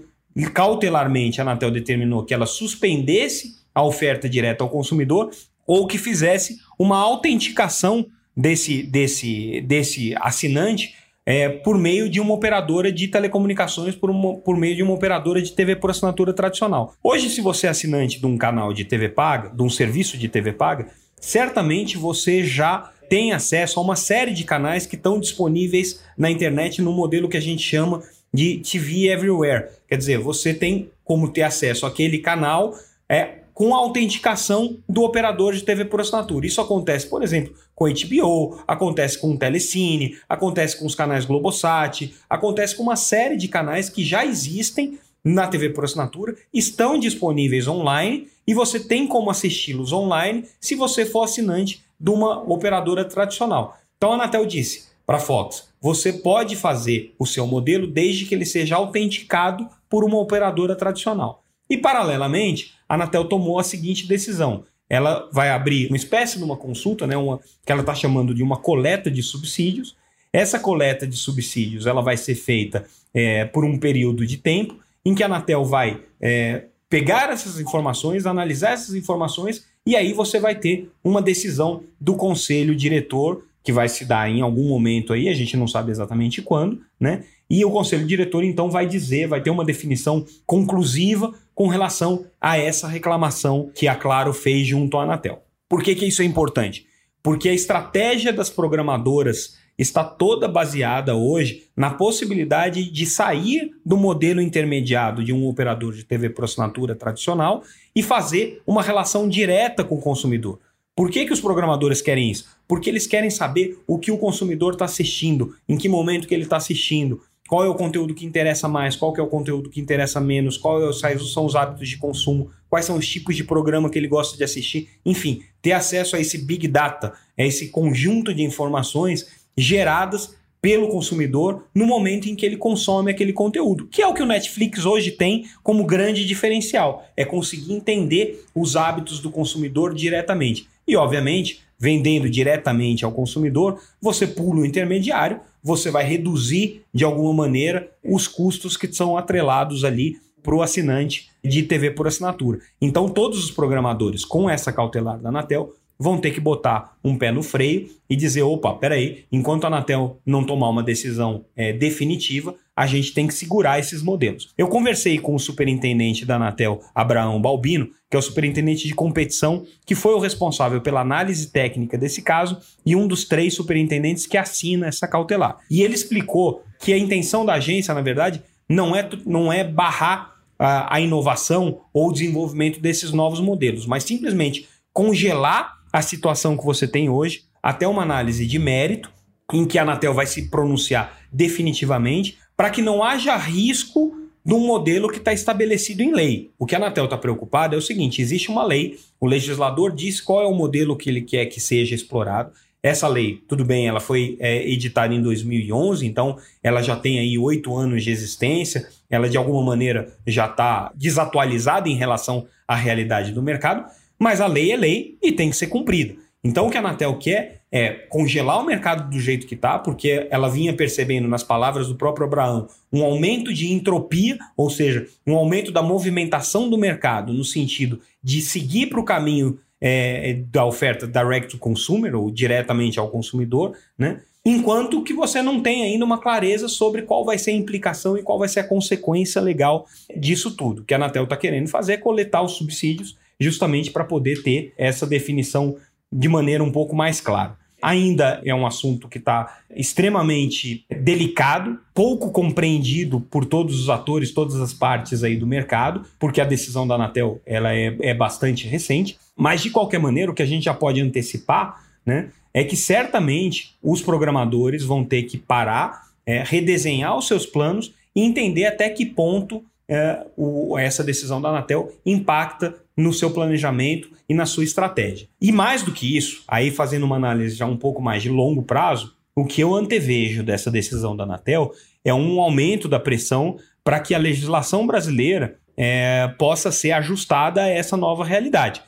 cautelarmente, 0.53 1.39
a 1.39 1.43
Anatel 1.43 1.71
determinou 1.71 2.23
que 2.23 2.33
ela 2.33 2.45
suspendesse 2.45 3.59
a 3.73 3.83
oferta 3.83 4.27
direta 4.27 4.63
ao 4.63 4.69
consumidor 4.69 5.29
ou 5.67 5.85
que 5.85 5.97
fizesse 5.97 6.59
uma 6.77 6.97
autenticação 6.97 8.07
desse, 8.35 8.81
desse, 8.83 9.61
desse 9.61 10.15
assinante 10.19 10.95
é, 11.25 11.47
por 11.47 11.77
meio 11.77 12.09
de 12.09 12.19
uma 12.19 12.33
operadora 12.33 12.91
de 12.91 13.07
telecomunicações, 13.07 13.95
por, 13.95 14.09
uma, 14.09 14.37
por 14.37 14.57
meio 14.57 14.75
de 14.75 14.81
uma 14.81 14.93
operadora 14.93 15.39
de 15.39 15.51
TV 15.51 15.75
por 15.75 15.91
assinatura 15.91 16.33
tradicional. 16.33 16.95
Hoje, 17.03 17.29
se 17.29 17.39
você 17.39 17.67
é 17.67 17.69
assinante 17.69 18.19
de 18.19 18.25
um 18.25 18.35
canal 18.35 18.73
de 18.73 18.83
TV 18.83 19.09
paga, 19.09 19.49
de 19.49 19.61
um 19.61 19.69
serviço 19.69 20.17
de 20.17 20.27
TV 20.27 20.53
paga, 20.53 20.87
certamente 21.19 21.97
você 21.97 22.43
já 22.43 22.91
tem 23.09 23.31
acesso 23.31 23.79
a 23.79 23.83
uma 23.83 23.95
série 23.95 24.31
de 24.31 24.43
canais 24.43 24.85
que 24.85 24.95
estão 24.95 25.19
disponíveis 25.19 26.01
na 26.17 26.29
internet 26.29 26.81
no 26.81 26.93
modelo 26.93 27.27
que 27.27 27.37
a 27.37 27.41
gente 27.41 27.63
chama 27.63 28.03
de 28.33 28.57
TV 28.59 29.09
Everywhere. 29.09 29.69
Quer 29.87 29.97
dizer, 29.97 30.19
você 30.19 30.53
tem 30.53 30.91
como 31.03 31.29
ter 31.29 31.41
acesso 31.41 31.85
àquele 31.85 32.19
canal 32.19 32.75
é, 33.09 33.39
com 33.51 33.75
a 33.75 33.79
autenticação 33.79 34.77
do 34.87 35.03
operador 35.03 35.53
de 35.53 35.63
TV 35.63 35.83
por 35.85 35.99
assinatura. 35.99 36.45
Isso 36.45 36.61
acontece, 36.61 37.07
por 37.07 37.23
exemplo, 37.23 37.53
com 37.75 37.85
HBO, 37.85 38.63
acontece 38.67 39.17
com 39.17 39.31
o 39.33 39.37
Telecine, 39.37 40.17
acontece 40.29 40.77
com 40.77 40.85
os 40.85 40.95
canais 40.95 41.25
Globosat, 41.25 42.13
acontece 42.29 42.75
com 42.75 42.83
uma 42.83 42.95
série 42.95 43.35
de 43.35 43.47
canais 43.47 43.89
que 43.89 44.03
já 44.03 44.25
existem 44.25 44.99
na 45.23 45.47
TV 45.47 45.71
por 45.71 45.83
assinatura, 45.83 46.35
estão 46.53 46.97
disponíveis 46.97 47.67
online 47.67 48.27
e 48.49 48.53
você 48.55 48.79
tem 48.79 49.05
como 49.05 49.29
assisti-los 49.29 49.93
online 49.93 50.43
se 50.59 50.73
você 50.73 51.05
for 51.05 51.21
assinante 51.21 51.83
de 51.99 52.09
uma 52.09 52.41
operadora 52.51 53.05
tradicional. 53.05 53.77
Então 53.95 54.11
a 54.11 54.15
Anatel 54.15 54.43
disse 54.43 54.87
para 55.05 55.17
a 55.17 55.19
Fox: 55.19 55.69
você 55.79 56.11
pode 56.11 56.55
fazer 56.55 57.13
o 57.19 57.27
seu 57.27 57.45
modelo 57.45 57.85
desde 57.85 58.25
que 58.25 58.33
ele 58.33 58.47
seja 58.47 58.75
autenticado 58.75 59.69
por 59.87 60.03
uma 60.03 60.17
operadora 60.17 60.75
tradicional. 60.75 61.43
E 61.69 61.77
paralelamente, 61.77 62.73
a 62.89 62.95
Anatel 62.95 63.25
tomou 63.25 63.59
a 63.59 63.63
seguinte 63.63 64.07
decisão: 64.07 64.63
ela 64.89 65.29
vai 65.31 65.51
abrir 65.51 65.85
uma 65.85 65.97
espécie 65.97 66.39
de 66.39 66.43
uma 66.43 66.57
consulta, 66.57 67.05
né, 67.05 67.15
uma, 67.15 67.39
que 67.63 67.71
ela 67.71 67.81
está 67.81 67.93
chamando 67.93 68.33
de 68.33 68.41
uma 68.41 68.57
coleta 68.57 69.11
de 69.11 69.21
subsídios. 69.21 69.95
Essa 70.33 70.59
coleta 70.59 71.05
de 71.05 71.15
subsídios 71.15 71.85
ela 71.85 72.01
vai 72.01 72.17
ser 72.17 72.33
feita 72.33 72.83
é, 73.13 73.45
por 73.45 73.63
um 73.63 73.77
período 73.77 74.25
de 74.25 74.37
tempo 74.37 74.79
em 75.05 75.13
que 75.13 75.21
a 75.21 75.27
Anatel 75.27 75.63
vai 75.63 76.01
é, 76.19 76.63
pegar 76.89 77.29
essas 77.29 77.59
informações, 77.59 78.25
analisar 78.25 78.71
essas 78.71 78.95
informações 78.95 79.65
e 79.85 79.95
aí 79.95 80.11
você 80.11 80.39
vai 80.39 80.55
ter 80.55 80.89
uma 81.03 81.21
decisão 81.21 81.83
do 81.99 82.15
conselho 82.15 82.75
diretor 82.75 83.45
que 83.63 83.71
vai 83.71 83.87
se 83.87 84.05
dar 84.05 84.29
em 84.29 84.41
algum 84.41 84.67
momento 84.67 85.13
aí, 85.13 85.29
a 85.29 85.33
gente 85.33 85.55
não 85.55 85.67
sabe 85.67 85.91
exatamente 85.91 86.41
quando, 86.41 86.81
né? 86.99 87.23
E 87.49 87.63
o 87.65 87.71
conselho 87.71 88.05
diretor 88.05 88.43
então 88.43 88.69
vai 88.69 88.87
dizer, 88.87 89.27
vai 89.27 89.41
ter 89.41 89.49
uma 89.49 89.65
definição 89.65 90.25
conclusiva 90.45 91.33
com 91.53 91.67
relação 91.67 92.25
a 92.39 92.57
essa 92.57 92.87
reclamação 92.87 93.69
que 93.75 93.87
a 93.87 93.95
Claro 93.95 94.33
fez 94.33 94.67
junto 94.67 94.97
à 94.97 95.03
Anatel. 95.03 95.43
Por 95.67 95.83
que, 95.83 95.93
que 95.93 96.05
isso 96.05 96.21
é 96.21 96.25
importante? 96.25 96.87
Porque 97.21 97.49
a 97.49 97.53
estratégia 97.53 98.31
das 98.31 98.49
programadoras 98.49 99.57
está 99.79 100.03
toda 100.03 100.45
baseada 100.45 101.15
hoje 101.15 101.63
na 101.75 101.89
possibilidade 101.91 102.91
de 102.91 103.05
sair 103.05 103.71
do 103.85 103.95
modelo 103.95 104.41
intermediado 104.41 105.23
de 105.23 105.31
um 105.31 105.47
operador 105.47 105.93
de 105.93 106.03
TV 106.03 106.29
por 106.29 106.43
assinatura 106.43 106.93
tradicional 106.93 107.63
e 107.95 108.03
fazer 108.03 108.61
uma 108.67 108.83
relação 108.83 109.27
direta 109.27 109.83
com 109.83 109.95
o 109.95 110.01
consumidor. 110.01 110.59
Por 110.93 111.09
que, 111.09 111.25
que 111.25 111.31
os 111.31 111.39
programadores 111.39 112.01
querem 112.01 112.29
isso? 112.29 112.45
Porque 112.67 112.89
eles 112.89 113.07
querem 113.07 113.29
saber 113.29 113.79
o 113.87 113.97
que 113.97 114.11
o 114.11 114.17
consumidor 114.17 114.73
está 114.73 114.83
assistindo, 114.83 115.55
em 115.67 115.77
que 115.77 115.87
momento 115.87 116.27
que 116.27 116.33
ele 116.33 116.43
está 116.43 116.57
assistindo, 116.57 117.21
qual 117.47 117.63
é 117.63 117.67
o 117.67 117.73
conteúdo 117.73 118.13
que 118.13 118.25
interessa 118.25 118.67
mais, 118.67 118.95
qual 118.95 119.11
é 119.17 119.21
o 119.21 119.27
conteúdo 119.27 119.71
que 119.71 119.81
interessa 119.81 120.21
menos, 120.21 120.55
quais 120.55 121.03
é 121.03 121.17
são 121.17 121.45
os 121.45 121.55
hábitos 121.55 121.89
de 121.89 121.97
consumo, 121.97 122.51
quais 122.69 122.85
são 122.85 122.95
os 122.95 123.07
tipos 123.07 123.35
de 123.35 123.43
programa 123.43 123.89
que 123.89 123.97
ele 123.97 124.07
gosta 124.07 124.37
de 124.37 124.43
assistir, 124.43 124.87
enfim, 125.03 125.41
ter 125.59 125.71
acesso 125.71 126.15
a 126.15 126.19
esse 126.19 126.37
big 126.37 126.67
data, 126.67 127.13
a 127.35 127.43
esse 127.43 127.69
conjunto 127.69 128.33
de 128.35 128.43
informações 128.43 129.38
geradas 129.59 130.35
pelo 130.61 130.89
consumidor 130.89 131.65
no 131.73 131.85
momento 131.85 132.27
em 132.27 132.35
que 132.35 132.45
ele 132.45 132.57
consome 132.57 133.11
aquele 133.11 133.31
conteúdo, 133.31 133.87
que 133.87 134.01
é 134.01 134.07
o 134.07 134.13
que 134.13 134.21
o 134.21 134.25
Netflix 134.25 134.85
hoje 134.85 135.11
tem 135.11 135.45
como 135.63 135.85
grande 135.85 136.25
diferencial, 136.25 137.05
é 137.15 137.23
conseguir 137.23 137.73
entender 137.73 138.45
os 138.53 138.75
hábitos 138.75 139.19
do 139.19 139.31
consumidor 139.31 139.93
diretamente. 139.93 140.67
E, 140.87 140.95
obviamente, 140.95 141.61
vendendo 141.79 142.29
diretamente 142.29 143.05
ao 143.05 143.11
consumidor, 143.11 143.79
você 144.01 144.27
pula 144.27 144.61
o 144.61 144.65
intermediário, 144.65 145.39
você 145.63 145.89
vai 145.89 146.03
reduzir 146.03 146.81
de 146.93 147.05
alguma 147.05 147.33
maneira 147.33 147.89
os 148.03 148.27
custos 148.27 148.75
que 148.75 148.91
são 148.91 149.17
atrelados 149.17 149.85
ali 149.85 150.17
para 150.43 150.55
o 150.55 150.61
assinante 150.61 151.29
de 151.43 151.63
TV 151.63 151.91
por 151.91 152.07
assinatura. 152.07 152.59
Então, 152.81 153.07
todos 153.07 153.43
os 153.43 153.51
programadores 153.51 154.25
com 154.25 154.49
essa 154.49 154.73
cautelar 154.73 155.19
da 155.19 155.29
Anatel 155.29 155.73
vão 155.99 156.17
ter 156.17 156.31
que 156.31 156.39
botar 156.39 156.97
um 157.03 157.17
pé 157.17 157.31
no 157.31 157.43
freio 157.43 157.89
e 158.09 158.15
dizer: 158.15 158.43
opa, 158.43 158.73
peraí, 158.73 159.25
enquanto 159.31 159.65
a 159.65 159.67
Anatel 159.67 160.19
não 160.25 160.45
tomar 160.45 160.69
uma 160.69 160.81
decisão 160.81 161.45
é, 161.55 161.73
definitiva, 161.73 162.55
a 162.75 162.87
gente 162.87 163.13
tem 163.13 163.27
que 163.27 163.33
segurar 163.33 163.77
esses 163.77 164.01
modelos. 164.01 164.53
Eu 164.57 164.69
conversei 164.69 165.19
com 165.19 165.35
o 165.35 165.39
superintendente 165.39 166.25
da 166.25 166.37
Anatel, 166.37 166.79
Abraão 166.95 167.41
Balbino, 167.41 167.89
que 168.09 168.15
é 168.15 168.19
o 168.19 168.21
superintendente 168.21 168.87
de 168.87 168.95
competição, 168.95 169.65
que 169.85 169.93
foi 169.93 170.13
o 170.13 170.19
responsável 170.19 170.79
pela 170.79 171.01
análise 171.01 171.51
técnica 171.51 171.97
desse 171.97 172.21
caso 172.21 172.57
e 172.85 172.95
um 172.95 173.05
dos 173.05 173.25
três 173.25 173.53
superintendentes 173.53 174.25
que 174.25 174.37
assina 174.37 174.87
essa 174.87 175.09
cautelar. 175.09 175.57
E 175.69 175.81
ele 175.81 175.93
explicou 175.93 176.63
que 176.79 176.93
a 176.93 176.97
intenção 176.97 177.45
da 177.45 177.55
agência, 177.55 177.93
na 177.93 178.01
verdade, 178.01 178.41
não 178.69 178.95
é, 178.95 179.07
não 179.25 179.51
é 179.51 179.63
barrar 179.65 180.35
a, 180.57 180.95
a 180.95 181.01
inovação 181.01 181.81
ou 181.93 182.07
o 182.07 182.13
desenvolvimento 182.13 182.79
desses 182.79 183.11
novos 183.11 183.41
modelos, 183.41 183.85
mas 183.85 184.05
simplesmente 184.05 184.69
congelar 184.93 185.78
a 185.91 186.01
situação 186.01 186.57
que 186.57 186.65
você 186.65 186.87
tem 186.87 187.09
hoje, 187.09 187.43
até 187.61 187.87
uma 187.87 188.03
análise 188.03 188.45
de 188.45 188.59
mérito, 188.59 189.11
em 189.51 189.65
que 189.65 189.77
a 189.77 189.81
Anatel 189.81 190.13
vai 190.13 190.25
se 190.25 190.49
pronunciar 190.49 191.17
definitivamente, 191.31 192.37
para 192.55 192.69
que 192.69 192.81
não 192.81 193.03
haja 193.03 193.35
risco 193.35 194.15
de 194.45 194.53
um 194.53 194.65
modelo 194.65 195.09
que 195.09 195.17
está 195.17 195.33
estabelecido 195.33 196.01
em 196.01 196.13
lei. 196.13 196.51
O 196.57 196.65
que 196.65 196.75
a 196.75 196.77
Anatel 196.77 197.05
está 197.05 197.17
preocupada 197.17 197.75
é 197.75 197.77
o 197.77 197.81
seguinte: 197.81 198.21
existe 198.21 198.49
uma 198.49 198.63
lei, 198.63 198.97
o 199.19 199.27
legislador 199.27 199.93
diz 199.93 200.21
qual 200.21 200.43
é 200.43 200.47
o 200.47 200.53
modelo 200.53 200.95
que 200.95 201.09
ele 201.09 201.21
quer 201.21 201.45
que 201.45 201.59
seja 201.59 201.95
explorado. 201.95 202.51
Essa 202.81 203.09
lei, 203.09 203.43
tudo 203.45 203.65
bem, 203.65 203.87
ela 203.89 203.99
foi 203.99 204.37
é, 204.39 204.65
editada 204.69 205.13
em 205.13 205.21
2011, 205.21 206.05
então 206.05 206.37
ela 206.63 206.81
já 206.81 206.95
tem 206.95 207.19
aí 207.19 207.37
oito 207.37 207.75
anos 207.75 208.05
de 208.05 208.09
existência, 208.09 208.87
ela 209.09 209.29
de 209.29 209.35
alguma 209.35 209.61
maneira 209.61 210.13
já 210.25 210.45
está 210.45 210.89
desatualizada 210.95 211.89
em 211.89 211.95
relação 211.95 212.47
à 212.65 212.75
realidade 212.75 213.33
do 213.33 213.43
mercado, 213.43 213.83
mas 214.19 214.41
a 214.41 214.47
lei 214.47 214.71
é 214.71 214.77
lei 214.77 215.17
e 215.21 215.31
tem 215.31 215.49
que 215.49 215.55
ser 215.55 215.67
cumprida. 215.67 216.15
Então 216.43 216.67
o 216.67 216.69
que 216.69 216.77
a 216.77 216.79
Anatel 216.79 217.17
quer 217.17 217.61
é 217.71 217.89
congelar 217.89 218.59
o 218.61 218.65
mercado 218.65 219.09
do 219.09 219.19
jeito 219.19 219.45
que 219.45 219.55
está, 219.55 219.77
porque 219.77 220.27
ela 220.31 220.49
vinha 220.49 220.73
percebendo, 220.73 221.27
nas 221.27 221.43
palavras 221.43 221.87
do 221.87 221.95
próprio 221.95 222.25
Abraão, 222.25 222.67
um 222.91 223.03
aumento 223.03 223.53
de 223.53 223.71
entropia, 223.71 224.37
ou 224.57 224.69
seja, 224.69 225.07
um 225.25 225.35
aumento 225.35 225.71
da 225.71 225.81
movimentação 225.81 226.69
do 226.69 226.77
mercado, 226.77 227.33
no 227.33 227.43
sentido 227.43 227.99
de 228.23 228.41
seguir 228.41 228.87
para 228.87 228.99
o 228.99 229.05
caminho 229.05 229.59
é, 229.79 230.41
da 230.51 230.65
oferta 230.65 231.07
direct 231.07 231.51
to 231.51 231.57
consumer, 231.57 232.15
ou 232.15 232.31
diretamente 232.31 232.99
ao 232.99 233.09
consumidor, 233.09 233.77
né? 233.97 234.21
enquanto 234.43 235.03
que 235.03 235.13
você 235.13 235.41
não 235.41 235.61
tem 235.61 235.83
ainda 235.83 236.03
uma 236.03 236.17
clareza 236.17 236.67
sobre 236.67 237.03
qual 237.03 237.23
vai 237.23 237.37
ser 237.37 237.51
a 237.51 237.55
implicação 237.55 238.17
e 238.17 238.23
qual 238.23 238.39
vai 238.39 238.47
ser 238.47 238.61
a 238.61 238.67
consequência 238.67 239.41
legal 239.41 239.85
disso 240.17 240.55
tudo. 240.55 240.81
O 240.81 240.85
que 240.85 240.93
a 240.93 240.97
Anatel 240.97 241.25
está 241.25 241.37
querendo 241.37 241.67
fazer 241.67 241.93
é 241.93 241.97
coletar 241.97 242.41
os 242.41 242.53
subsídios 242.53 243.17
justamente 243.39 243.91
para 243.91 244.03
poder 244.03 244.43
ter 244.43 244.73
essa 244.77 245.07
definição 245.07 245.77
de 246.11 246.27
maneira 246.27 246.63
um 246.63 246.71
pouco 246.71 246.95
mais 246.95 247.21
clara. 247.21 247.57
Ainda 247.81 248.41
é 248.43 248.53
um 248.53 248.67
assunto 248.67 249.07
que 249.07 249.19
está 249.19 249.59
extremamente 249.73 250.85
delicado, 250.89 251.79
pouco 251.93 252.29
compreendido 252.29 253.21
por 253.21 253.45
todos 253.45 253.79
os 253.79 253.89
atores, 253.89 254.33
todas 254.33 254.59
as 254.59 254.73
partes 254.73 255.23
aí 255.23 255.37
do 255.37 255.47
mercado, 255.47 256.01
porque 256.19 256.41
a 256.41 256.45
decisão 256.45 256.85
da 256.85 256.95
Anatel 256.95 257.41
ela 257.45 257.73
é, 257.73 257.95
é 258.01 258.13
bastante 258.13 258.67
recente. 258.67 259.17
Mas 259.33 259.61
de 259.61 259.69
qualquer 259.69 259.99
maneira, 259.99 260.29
o 260.29 260.35
que 260.35 260.43
a 260.43 260.45
gente 260.45 260.65
já 260.65 260.73
pode 260.73 260.99
antecipar, 260.99 261.81
né, 262.05 262.31
é 262.53 262.65
que 262.65 262.75
certamente 262.75 263.75
os 263.81 264.01
programadores 264.01 264.83
vão 264.83 265.05
ter 265.05 265.23
que 265.23 265.37
parar, 265.37 266.09
é, 266.25 266.43
redesenhar 266.43 267.17
os 267.17 267.27
seus 267.27 267.45
planos 267.45 267.93
e 268.13 268.21
entender 268.21 268.65
até 268.65 268.89
que 268.89 269.05
ponto 269.05 269.63
é, 269.89 270.23
o, 270.37 270.77
essa 270.77 271.03
decisão 271.03 271.41
da 271.41 271.49
Anatel 271.49 271.91
impacta 272.05 272.75
no 272.95 273.11
seu 273.11 273.31
planejamento 273.31 274.11
e 274.29 274.33
na 274.35 274.45
sua 274.45 274.63
estratégia. 274.63 275.27
E 275.41 275.51
mais 275.51 275.81
do 275.81 275.91
que 275.91 276.15
isso, 276.15 276.43
aí 276.47 276.69
fazendo 276.69 277.05
uma 277.05 277.15
análise 277.15 277.55
já 277.55 277.65
um 277.65 277.77
pouco 277.77 278.01
mais 278.01 278.21
de 278.21 278.29
longo 278.29 278.61
prazo, 278.61 279.15
o 279.35 279.45
que 279.45 279.61
eu 279.61 279.73
antevejo 279.73 280.43
dessa 280.43 280.69
decisão 280.69 281.15
da 281.15 281.23
Anatel 281.23 281.71
é 282.05 282.13
um 282.13 282.39
aumento 282.39 282.87
da 282.87 282.99
pressão 282.99 283.57
para 283.83 283.99
que 283.99 284.13
a 284.13 284.19
legislação 284.19 284.85
brasileira 284.85 285.57
é, 285.75 286.27
possa 286.37 286.71
ser 286.71 286.91
ajustada 286.91 287.63
a 287.63 287.67
essa 287.67 287.97
nova 287.97 288.23
realidade. 288.23 288.81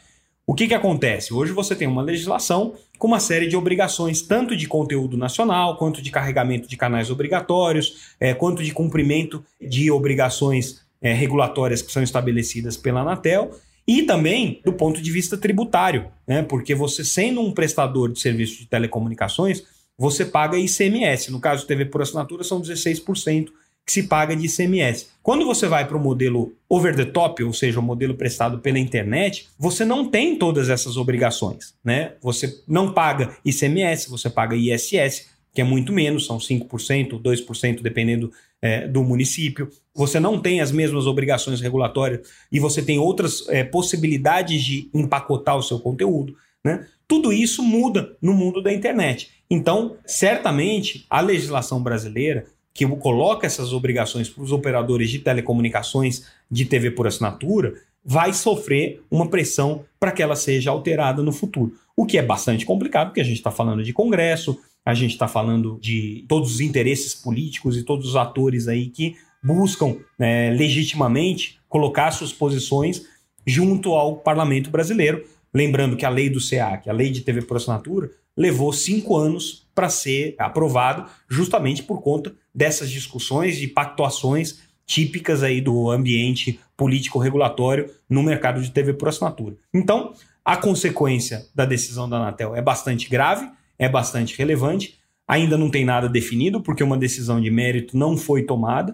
O 0.46 0.54
que, 0.54 0.68
que 0.68 0.74
acontece? 0.74 1.34
Hoje 1.34 1.54
você 1.54 1.76
tem 1.76 1.88
uma 1.88 2.02
legislação 2.02 2.74
com 3.00 3.08
uma 3.08 3.20
série 3.20 3.48
de 3.48 3.56
obrigações, 3.56 4.22
tanto 4.22 4.56
de 4.56 4.68
conteúdo 4.68 5.16
nacional, 5.16 5.78
quanto 5.78 6.02
de 6.02 6.12
carregamento 6.12 6.68
de 6.68 6.76
canais 6.76 7.10
obrigatórios, 7.10 8.16
é, 8.20 8.34
quanto 8.34 8.62
de 8.62 8.74
cumprimento 8.74 9.44
de 9.62 9.90
obrigações 9.90 10.82
é, 11.02 11.14
regulatórias 11.14 11.82
que 11.82 11.92
são 11.92 12.04
estabelecidas 12.04 12.78
pela 12.78 13.02
Anatel, 13.02 13.52
e 13.88 14.04
também 14.04 14.62
do 14.64 14.74
ponto 14.74 15.02
de 15.02 15.12
vista 15.12 15.38
tributário, 15.38 16.06
né? 16.28 16.44
porque 16.44 16.76
você, 16.76 17.04
sendo 17.04 17.42
um 17.42 17.52
prestador 17.52 18.12
de 18.12 18.20
serviço 18.20 18.60
de 18.60 18.68
telecomunicações, 18.68 19.64
você 19.98 20.26
paga 20.26 20.58
ICMS. 20.58 21.32
No 21.32 21.40
caso, 21.40 21.66
TV 21.66 21.86
por 21.86 22.02
assinatura, 22.02 22.44
são 22.44 22.62
16% 22.62 23.50
que 23.86 23.92
se 23.92 24.04
paga 24.04 24.36
de 24.36 24.46
ICMS. 24.46 25.08
Quando 25.24 25.46
você 25.46 25.68
vai 25.68 25.88
para 25.88 25.98
o 25.98 26.00
modelo 26.00 26.54
over 26.70 26.96
the 26.96 27.06
top, 27.06 27.44
ou 27.44 27.54
seja, 27.54 27.80
o 27.80 27.84
modelo 27.84 28.14
prestado 28.14 28.60
pela 28.60 28.80
internet, 28.80 29.50
você 29.58 29.84
não 29.84 30.08
tem 30.10 30.38
todas 30.38 30.70
essas 30.70 30.98
obrigações. 30.98 31.74
Né? 31.84 32.14
Você 32.22 32.62
não 32.68 32.94
paga 32.94 33.36
ICMS, 33.44 34.10
você 34.10 34.30
paga 34.30 34.56
ISS, 34.56 35.31
que 35.54 35.62
é 35.62 35.64
muito 35.64 35.92
menos, 35.92 36.26
são 36.26 36.38
5%, 36.38 37.22
2%, 37.22 37.82
dependendo 37.82 38.32
é, 38.62 38.88
do 38.88 39.04
município. 39.04 39.70
Você 39.94 40.20
não 40.20 40.40
tem 40.40 40.62
as 40.62 40.72
mesmas 40.72 41.06
obrigações 41.08 41.60
regulatórias 41.60 42.28
e 42.52 42.60
você 42.60 42.82
tem 42.82 42.98
outras 43.00 43.48
é, 43.50 43.64
possibilidades 43.64 44.64
de 44.64 44.90
empacotar 44.94 45.58
o 45.58 45.64
seu 45.64 45.80
conteúdo. 45.80 46.36
Né? 46.64 46.88
Tudo 47.08 47.34
isso 47.34 47.62
muda 47.62 48.16
no 48.22 48.34
mundo 48.34 48.62
da 48.62 48.72
internet. 48.72 49.32
Então, 49.50 49.98
certamente, 50.06 51.06
a 51.10 51.20
legislação 51.20 51.84
brasileira 51.84 52.46
que 52.74 52.88
coloca 52.88 53.46
essas 53.46 53.74
obrigações 53.74 54.30
para 54.30 54.44
os 54.44 54.52
operadores 54.52 55.10
de 55.10 55.20
telecomunicações 55.20 56.26
de 56.50 56.64
TV 56.64 56.92
por 56.92 57.06
assinatura 57.06 57.74
vai 58.04 58.34
sofrer 58.34 59.02
uma 59.12 59.30
pressão 59.30 59.84
para 60.00 60.12
que 60.12 60.24
ela 60.24 60.36
seja 60.36 60.72
alterada 60.72 61.22
no 61.22 61.32
futuro. 61.32 61.74
O 61.96 62.06
que 62.06 62.18
é 62.18 62.22
bastante 62.22 62.66
complicado, 62.66 63.08
porque 63.08 63.22
a 63.22 63.26
gente 63.26 63.38
está 63.38 63.52
falando 63.52 63.84
de 63.84 63.94
Congresso, 63.94 64.58
a 64.86 64.94
gente 64.94 65.12
está 65.12 65.28
falando 65.28 65.80
de 65.82 66.26
todos 66.28 66.56
os 66.56 66.60
interesses 66.60 67.14
políticos 67.14 67.78
e 67.78 67.84
todos 67.84 68.08
os 68.08 68.16
atores 68.16 68.68
aí 68.68 68.88
que 68.88 69.16
buscam 69.44 69.98
né, 70.18 70.52
legitimamente 70.52 71.60
colocar 71.68 72.12
suas 72.12 72.34
posições 72.34 73.06
junto 73.46 73.94
ao 73.94 74.18
parlamento 74.18 74.70
brasileiro. 74.70 75.24
Lembrando 75.54 75.98
que 75.98 76.06
a 76.06 76.10
lei 76.10 76.30
do 76.30 76.40
CA, 76.40 76.82
a 76.88 76.94
lei 76.94 77.10
de 77.10 77.22
TV 77.22 77.42
por 77.42 77.58
assinatura, 77.58 78.10
levou 78.38 78.72
cinco 78.72 79.18
anos 79.18 79.68
para 79.76 79.90
ser 79.90 80.36
aprovado, 80.38 81.10
justamente 81.30 81.84
por 81.84 82.02
conta 82.02 82.34
dessas 82.54 82.90
discussões 82.90 83.62
e 83.62 83.68
pactuações 83.68 84.60
típicas 84.86 85.44
aí 85.44 85.62
do 85.62 85.90
ambiente 85.90 86.60
político-regulatório 86.76 87.90
no 88.10 88.24
mercado 88.24 88.62
de 88.62 88.72
TV 88.72 88.94
por 88.94 89.08
assinatura. 89.08 89.56
Então, 89.74 90.14
a 90.44 90.58
consequência 90.58 91.46
da 91.54 91.66
decisão 91.66 92.10
da 92.10 92.18
Anatel 92.18 92.56
é 92.56 92.62
bastante 92.62 93.10
grave, 93.10 93.48
é 93.82 93.90
bastante 93.90 94.38
relevante. 94.38 95.00
Ainda 95.28 95.58
não 95.58 95.68
tem 95.68 95.84
nada 95.84 96.08
definido, 96.08 96.62
porque 96.62 96.84
uma 96.84 96.98
decisão 96.98 97.42
de 97.42 97.50
mérito 97.50 97.98
não 97.98 98.16
foi 98.16 98.44
tomada. 98.44 98.94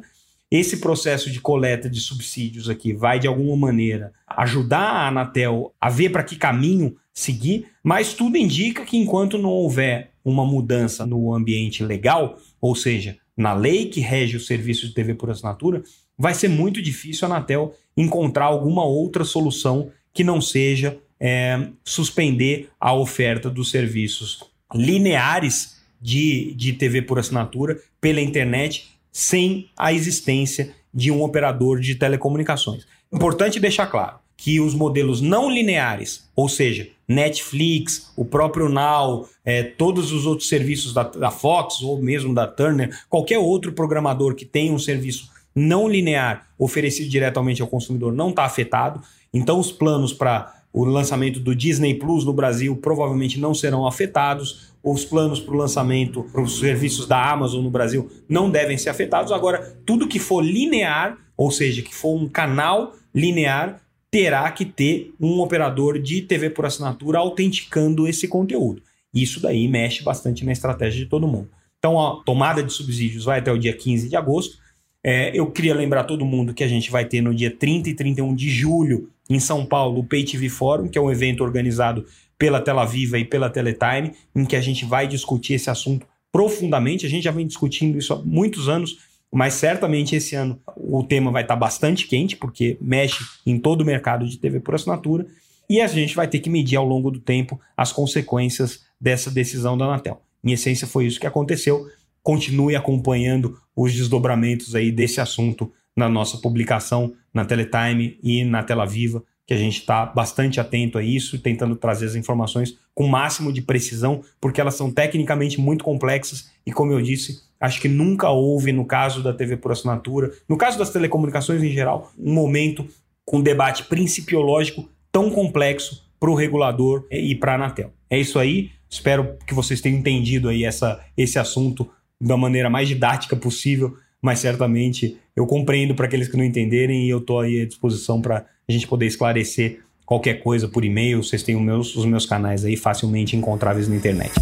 Esse 0.49 0.77
processo 0.77 1.29
de 1.29 1.41
coleta 1.41 1.89
de 1.89 1.99
subsídios 1.99 2.69
aqui 2.69 2.93
vai, 2.93 3.19
de 3.19 3.27
alguma 3.27 3.57
maneira, 3.57 4.13
ajudar 4.25 4.79
a 4.79 5.07
Anatel 5.09 5.73
a 5.79 5.89
ver 5.89 6.09
para 6.09 6.23
que 6.23 6.37
caminho 6.37 6.95
seguir, 7.13 7.67
mas 7.83 8.13
tudo 8.13 8.37
indica 8.37 8.85
que 8.85 8.95
enquanto 8.95 9.37
não 9.37 9.49
houver 9.49 10.11
uma 10.23 10.45
mudança 10.45 11.05
no 11.05 11.33
ambiente 11.33 11.83
legal, 11.83 12.37
ou 12.61 12.73
seja, 12.73 13.17
na 13.35 13.53
lei 13.53 13.87
que 13.87 13.99
rege 13.99 14.37
o 14.37 14.41
serviço 14.41 14.87
de 14.87 14.93
TV 14.93 15.15
por 15.15 15.29
assinatura, 15.29 15.83
vai 16.17 16.33
ser 16.33 16.47
muito 16.47 16.81
difícil 16.81 17.27
a 17.27 17.31
Anatel 17.31 17.73
encontrar 17.97 18.45
alguma 18.45 18.85
outra 18.85 19.25
solução 19.25 19.91
que 20.13 20.23
não 20.23 20.39
seja 20.39 20.97
é, 21.19 21.67
suspender 21.83 22.69
a 22.79 22.93
oferta 22.93 23.49
dos 23.49 23.69
serviços 23.69 24.55
lineares 24.73 25.77
de, 26.01 26.53
de 26.55 26.73
TV 26.73 27.01
por 27.01 27.19
assinatura 27.19 27.79
pela 27.99 28.21
internet 28.21 28.89
sem 29.11 29.69
a 29.75 29.91
existência 29.91 30.75
de 30.93 31.11
um 31.11 31.23
operador 31.23 31.79
de 31.79 31.95
telecomunicações. 31.95 32.85
Importante 33.11 33.59
deixar 33.59 33.87
claro 33.87 34.19
que 34.35 34.59
os 34.59 34.75
modelos 34.75 35.19
não 35.19 35.49
lineares, 35.49 36.29
ou 36.35 36.47
seja, 36.47 36.87
Netflix, 37.07 38.11
o 38.15 38.23
próprio 38.23 38.69
Now, 38.69 39.27
é, 39.43 39.63
todos 39.63 40.11
os 40.11 40.25
outros 40.25 40.47
serviços 40.47 40.93
da, 40.93 41.03
da 41.03 41.31
Fox 41.31 41.81
ou 41.81 41.99
mesmo 41.99 42.33
da 42.33 42.45
Turner, 42.45 42.95
qualquer 43.09 43.39
outro 43.39 43.71
programador 43.71 44.35
que 44.35 44.45
tenha 44.45 44.71
um 44.71 44.77
serviço 44.77 45.31
não 45.55 45.87
linear 45.87 46.47
oferecido 46.59 47.09
diretamente 47.09 47.61
ao 47.61 47.67
consumidor 47.67 48.13
não 48.13 48.29
está 48.29 48.43
afetado. 48.43 49.01
Então, 49.33 49.59
os 49.59 49.71
planos 49.71 50.13
para 50.13 50.56
o 50.77 50.85
lançamento 50.85 51.39
do 51.39 51.55
Disney 51.55 51.95
Plus 51.95 52.23
no 52.23 52.33
Brasil 52.33 52.75
provavelmente 52.75 53.39
não 53.39 53.53
serão 53.53 53.87
afetados. 53.87 54.73
Os 54.83 55.03
planos 55.03 55.39
para 55.39 55.55
o 55.55 55.57
lançamento 55.57 56.23
para 56.31 56.41
os 56.41 56.59
serviços 56.59 57.07
da 57.07 57.31
Amazon 57.31 57.63
no 57.63 57.71
Brasil 57.71 58.11
não 58.29 58.49
devem 58.49 58.77
ser 58.77 58.89
afetados. 58.89 59.31
Agora, 59.31 59.75
tudo 59.85 60.07
que 60.07 60.19
for 60.19 60.39
linear, 60.39 61.17
ou 61.35 61.49
seja, 61.49 61.81
que 61.81 61.95
for 61.95 62.15
um 62.15 62.29
canal 62.29 62.93
linear, 63.13 63.81
terá 64.11 64.49
que 64.51 64.65
ter 64.65 65.13
um 65.19 65.39
operador 65.39 65.99
de 65.99 66.21
TV 66.21 66.51
por 66.51 66.65
assinatura 66.65 67.17
autenticando 67.17 68.07
esse 68.07 68.27
conteúdo. 68.27 68.83
Isso 69.11 69.39
daí 69.39 69.67
mexe 69.67 70.03
bastante 70.03 70.45
na 70.45 70.51
estratégia 70.51 71.03
de 71.03 71.09
todo 71.09 71.27
mundo. 71.27 71.49
Então, 71.79 71.99
a 71.99 72.21
tomada 72.23 72.61
de 72.61 72.71
subsídios 72.71 73.25
vai 73.25 73.39
até 73.39 73.51
o 73.51 73.57
dia 73.57 73.73
15 73.73 74.09
de 74.09 74.15
agosto. 74.15 74.59
É, 75.03 75.31
eu 75.33 75.49
queria 75.49 75.73
lembrar 75.73 76.03
todo 76.03 76.25
mundo 76.25 76.53
que 76.53 76.63
a 76.63 76.67
gente 76.67 76.91
vai 76.91 77.05
ter 77.05 77.21
no 77.21 77.33
dia 77.33 77.49
30 77.49 77.89
e 77.89 77.93
31 77.95 78.35
de 78.35 78.49
julho, 78.49 79.09
em 79.29 79.39
São 79.39 79.65
Paulo, 79.65 79.99
o 79.99 80.03
Pay 80.03 80.23
TV 80.23 80.49
Forum, 80.49 80.87
que 80.87 80.97
é 80.97 81.01
um 81.01 81.11
evento 81.11 81.43
organizado 81.43 82.05
pela 82.37 82.61
Tela 82.61 82.85
Viva 82.85 83.17
e 83.17 83.25
pela 83.25 83.49
Teletime, 83.49 84.13
em 84.35 84.45
que 84.45 84.55
a 84.55 84.61
gente 84.61 84.85
vai 84.85 85.07
discutir 85.07 85.55
esse 85.55 85.69
assunto 85.69 86.05
profundamente. 86.31 87.05
A 87.05 87.09
gente 87.09 87.23
já 87.23 87.31
vem 87.31 87.47
discutindo 87.47 87.97
isso 87.97 88.13
há 88.13 88.21
muitos 88.23 88.69
anos, 88.69 88.99
mas 89.31 89.55
certamente 89.55 90.15
esse 90.15 90.35
ano 90.35 90.59
o 90.75 91.03
tema 91.03 91.31
vai 91.31 91.41
estar 91.41 91.55
bastante 91.55 92.07
quente, 92.07 92.35
porque 92.35 92.77
mexe 92.79 93.23
em 93.45 93.59
todo 93.59 93.81
o 93.81 93.85
mercado 93.85 94.27
de 94.27 94.37
TV 94.37 94.59
por 94.59 94.75
assinatura. 94.75 95.25
e 95.69 95.81
a 95.81 95.87
gente 95.87 96.15
vai 96.15 96.29
ter 96.29 96.39
que 96.39 96.49
medir 96.49 96.77
ao 96.77 96.85
longo 96.85 97.11
do 97.11 97.19
tempo 97.19 97.59
as 97.75 97.91
consequências 97.91 98.85
dessa 99.01 99.29
decisão 99.29 99.77
da 99.77 99.83
Anatel. 99.83 100.21
Em 100.41 100.53
essência, 100.53 100.87
foi 100.87 101.05
isso 101.05 101.19
que 101.19 101.27
aconteceu. 101.27 101.85
Continue 102.23 102.73
acompanhando 102.73 103.59
os 103.75 103.93
desdobramentos 103.93 104.75
aí 104.75 104.93
desse 104.93 105.19
assunto 105.19 105.71
na 105.97 106.07
nossa 106.07 106.37
publicação 106.37 107.13
na 107.33 107.43
Teletime 107.43 108.19
e 108.23 108.45
na 108.45 108.63
Tela 108.63 108.85
Viva, 108.85 109.23
que 109.47 109.53
a 109.53 109.57
gente 109.57 109.79
está 109.79 110.05
bastante 110.05 110.59
atento 110.59 110.97
a 110.97 111.03
isso, 111.03 111.39
tentando 111.39 111.75
trazer 111.75 112.05
as 112.05 112.15
informações 112.15 112.77
com 112.93 113.05
o 113.05 113.09
máximo 113.09 113.51
de 113.51 113.61
precisão, 113.61 114.21
porque 114.39 114.61
elas 114.61 114.75
são 114.75 114.91
tecnicamente 114.91 115.59
muito 115.59 115.83
complexas 115.83 116.51
e, 116.65 116.71
como 116.71 116.91
eu 116.91 117.01
disse, 117.01 117.41
acho 117.59 117.81
que 117.81 117.87
nunca 117.87 118.29
houve, 118.29 118.71
no 118.71 118.85
caso 118.85 119.23
da 119.23 119.33
TV 119.33 119.57
por 119.57 119.71
assinatura, 119.71 120.31
no 120.47 120.57
caso 120.57 120.77
das 120.77 120.91
telecomunicações 120.91 121.63
em 121.63 121.71
geral, 121.71 122.11
um 122.19 122.33
momento 122.33 122.87
com 123.25 123.41
debate 123.41 123.85
principiológico 123.85 124.89
tão 125.11 125.31
complexo 125.31 126.05
para 126.19 126.29
o 126.29 126.35
regulador 126.35 127.05
e 127.09 127.33
para 127.35 127.53
a 127.53 127.55
Anatel. 127.55 127.91
É 128.09 128.19
isso 128.19 128.37
aí. 128.37 128.71
Espero 128.89 129.37
que 129.45 129.53
vocês 129.53 129.81
tenham 129.81 129.99
entendido 129.99 130.49
aí 130.49 130.63
essa, 130.63 131.03
esse 131.15 131.37
assunto 131.37 131.89
da 132.19 132.37
maneira 132.37 132.69
mais 132.69 132.87
didática 132.87 133.35
possível, 133.35 133.95
mas 134.21 134.39
certamente 134.39 135.17
eu 135.35 135.45
compreendo 135.45 135.93
para 135.95 136.05
aqueles 136.05 136.27
que 136.27 136.37
não 136.37 136.43
entenderem 136.43 137.05
e 137.05 137.09
eu 137.09 137.19
estou 137.19 137.39
aí 137.39 137.61
à 137.61 137.65
disposição 137.65 138.21
para 138.21 138.45
a 138.67 138.71
gente 138.71 138.87
poder 138.87 139.05
esclarecer 139.05 139.79
qualquer 140.05 140.35
coisa 140.35 140.67
por 140.67 140.83
e-mail. 140.83 141.23
Vocês 141.23 141.43
têm 141.43 141.55
os 141.55 141.61
meus, 141.61 141.95
os 141.95 142.05
meus 142.05 142.25
canais 142.25 142.65
aí 142.65 142.75
facilmente 142.75 143.35
encontráveis 143.35 143.87
na 143.87 143.95
internet. 143.95 144.33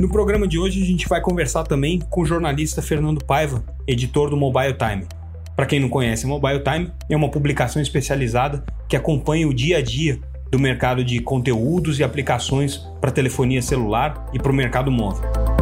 No 0.00 0.08
programa 0.08 0.48
de 0.48 0.58
hoje 0.58 0.82
a 0.82 0.84
gente 0.84 1.08
vai 1.08 1.20
conversar 1.20 1.64
também 1.64 2.00
com 2.10 2.22
o 2.22 2.26
jornalista 2.26 2.82
Fernando 2.82 3.24
Paiva, 3.24 3.64
editor 3.86 4.28
do 4.28 4.36
Mobile 4.36 4.74
Time. 4.74 5.06
Para 5.54 5.66
quem 5.66 5.78
não 5.78 5.88
conhece, 5.88 6.26
Mobile 6.26 6.60
Time 6.64 6.90
é 7.08 7.14
uma 7.14 7.30
publicação 7.30 7.80
especializada 7.80 8.64
que 8.88 8.96
acompanha 8.96 9.46
o 9.46 9.54
dia 9.54 9.78
a 9.78 9.80
dia 9.80 10.18
do 10.50 10.58
mercado 10.58 11.04
de 11.04 11.20
conteúdos 11.20 12.00
e 12.00 12.04
aplicações 12.04 12.78
para 13.00 13.12
telefonia 13.12 13.62
celular 13.62 14.28
e 14.32 14.38
para 14.38 14.50
o 14.50 14.54
mercado 14.54 14.90
móvel. 14.90 15.53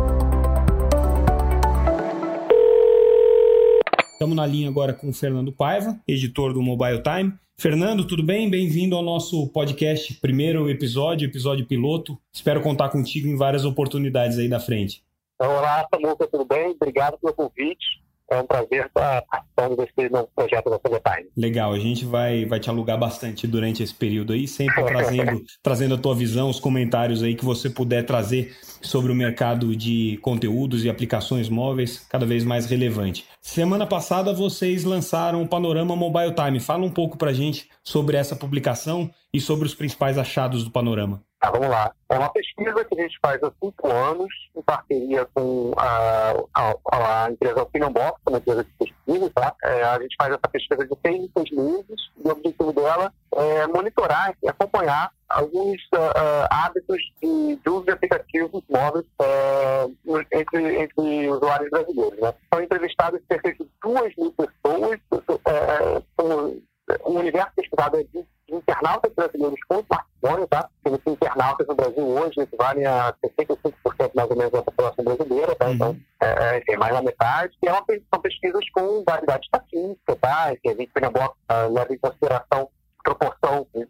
Estamos 4.22 4.36
na 4.36 4.46
linha 4.46 4.68
agora 4.68 4.92
com 4.92 5.08
o 5.08 5.12
Fernando 5.12 5.50
Paiva, 5.50 5.98
editor 6.06 6.52
do 6.52 6.62
Mobile 6.62 7.02
Time. 7.02 7.34
Fernando, 7.58 8.06
tudo 8.06 8.22
bem? 8.22 8.48
Bem-vindo 8.48 8.94
ao 8.94 9.02
nosso 9.02 9.48
podcast, 9.48 10.14
primeiro 10.20 10.70
episódio, 10.70 11.26
episódio 11.26 11.66
piloto. 11.66 12.16
Espero 12.32 12.62
contar 12.62 12.88
contigo 12.90 13.26
em 13.26 13.36
várias 13.36 13.64
oportunidades 13.64 14.38
aí 14.38 14.48
da 14.48 14.60
frente. 14.60 15.02
Olá, 15.40 15.84
Samuca, 15.92 16.28
tudo 16.28 16.44
bem? 16.44 16.70
Obrigado 16.70 17.18
pelo 17.18 17.34
convite. 17.34 18.00
É 18.32 18.40
um 18.40 18.46
prazer 18.46 18.86
estar 18.86 19.22
participando 19.22 19.76
desse 19.76 20.08
novo 20.08 20.28
projeto 20.34 20.70
da 20.70 20.78
Teletime. 20.78 21.28
Legal, 21.36 21.70
a 21.70 21.78
gente 21.78 22.06
vai, 22.06 22.46
vai 22.46 22.58
te 22.58 22.70
alugar 22.70 22.98
bastante 22.98 23.46
durante 23.46 23.82
esse 23.82 23.94
período 23.94 24.32
aí, 24.32 24.48
sempre 24.48 24.82
trazendo, 24.82 25.42
trazendo 25.62 25.94
a 25.96 25.98
tua 25.98 26.14
visão, 26.14 26.48
os 26.48 26.58
comentários 26.58 27.22
aí 27.22 27.34
que 27.34 27.44
você 27.44 27.68
puder 27.68 28.06
trazer 28.06 28.56
sobre 28.80 29.12
o 29.12 29.14
mercado 29.14 29.76
de 29.76 30.18
conteúdos 30.22 30.82
e 30.82 30.88
aplicações 30.88 31.50
móveis 31.50 32.06
cada 32.08 32.24
vez 32.24 32.42
mais 32.42 32.64
relevante. 32.64 33.26
Semana 33.42 33.86
passada 33.86 34.32
vocês 34.32 34.82
lançaram 34.82 35.42
o 35.42 35.48
Panorama 35.48 35.94
Mobile 35.94 36.34
Time. 36.34 36.58
Fala 36.58 36.86
um 36.86 36.90
pouco 36.90 37.18
pra 37.18 37.34
gente 37.34 37.68
sobre 37.84 38.16
essa 38.16 38.34
publicação 38.34 39.10
e 39.30 39.40
sobre 39.40 39.66
os 39.66 39.74
principais 39.74 40.16
achados 40.16 40.64
do 40.64 40.70
Panorama. 40.70 41.22
Tá, 41.42 41.50
vamos 41.50 41.70
lá. 41.70 41.92
É 42.08 42.16
uma 42.16 42.28
pesquisa 42.28 42.84
que 42.84 43.00
a 43.00 43.02
gente 43.02 43.18
faz 43.20 43.42
há 43.42 43.50
cinco 43.60 43.90
anos, 43.90 44.28
em 44.54 44.62
parceria 44.62 45.26
com 45.34 45.72
a, 45.76 46.34
a, 46.54 47.24
a 47.24 47.30
empresa 47.32 47.62
Opinion 47.62 47.90
uma 48.28 48.38
empresa 48.38 48.62
de 48.62 48.70
pesquisa, 48.78 49.28
tá? 49.34 49.52
É, 49.64 49.82
a 49.82 50.00
gente 50.00 50.14
faz 50.16 50.32
essa 50.32 50.48
pesquisa 50.52 50.86
de 50.86 50.96
seis 51.04 51.28
seis 51.36 51.50
meses, 51.50 52.10
e 52.16 52.28
o 52.28 52.30
objetivo 52.30 52.72
dela 52.72 53.12
é 53.34 53.66
monitorar 53.66 54.36
e 54.40 54.48
acompanhar 54.48 55.10
alguns 55.28 55.82
uh, 55.94 56.46
hábitos 56.48 57.02
de, 57.20 57.56
de, 57.56 57.68
uso 57.68 57.86
de 57.86 57.90
aplicativos 57.90 58.62
móveis 58.70 59.06
uh, 59.20 60.24
entre, 60.30 60.80
entre 60.80 61.28
usuários 61.28 61.70
brasileiros. 61.70 62.20
Né? 62.20 62.34
São 62.54 62.62
entrevistados 62.62 63.20
cerca 63.26 63.52
de 63.52 63.68
duas 63.82 64.14
mil 64.16 64.32
pessoas, 64.32 65.00
uh, 65.10 66.62
um 67.06 67.18
universo 67.18 67.52
pesquisado 67.54 67.96
é 67.98 68.04
de 68.04 68.24
internautas 68.50 69.12
brasileiros 69.14 69.58
com 69.68 69.80
smartphone, 69.80 70.46
tá? 70.48 70.68
Porque 70.82 71.10
internautas 71.10 71.66
no 71.66 71.74
Brasil 71.74 72.06
hoje 72.06 72.40
equivalem 72.40 72.84
a 72.86 73.14
65% 73.24 74.10
mais 74.14 74.30
ou 74.30 74.36
menos 74.36 74.52
da 74.52 74.62
população 74.62 75.04
brasileira, 75.04 75.54
tá? 75.54 75.70
Então, 75.70 75.90
uhum. 75.90 76.00
é, 76.20 76.62
é, 76.68 76.76
mais 76.76 76.92
da 76.92 77.02
metade. 77.02 77.56
E 77.62 77.68
é 77.68 77.72
uma, 77.72 77.84
são 77.88 78.20
pesquisas 78.20 78.68
com 78.70 79.04
variedade 79.04 79.44
estatística, 79.44 80.16
tá? 80.16 80.54
Que 80.56 80.68
a 80.68 80.74
gente, 80.74 80.92
por 80.92 81.02
exemplo, 81.02 81.36
leva 81.70 81.94
em 81.94 81.98
consideração 81.98 82.68
proporção 83.02 83.66
de, 83.74 83.86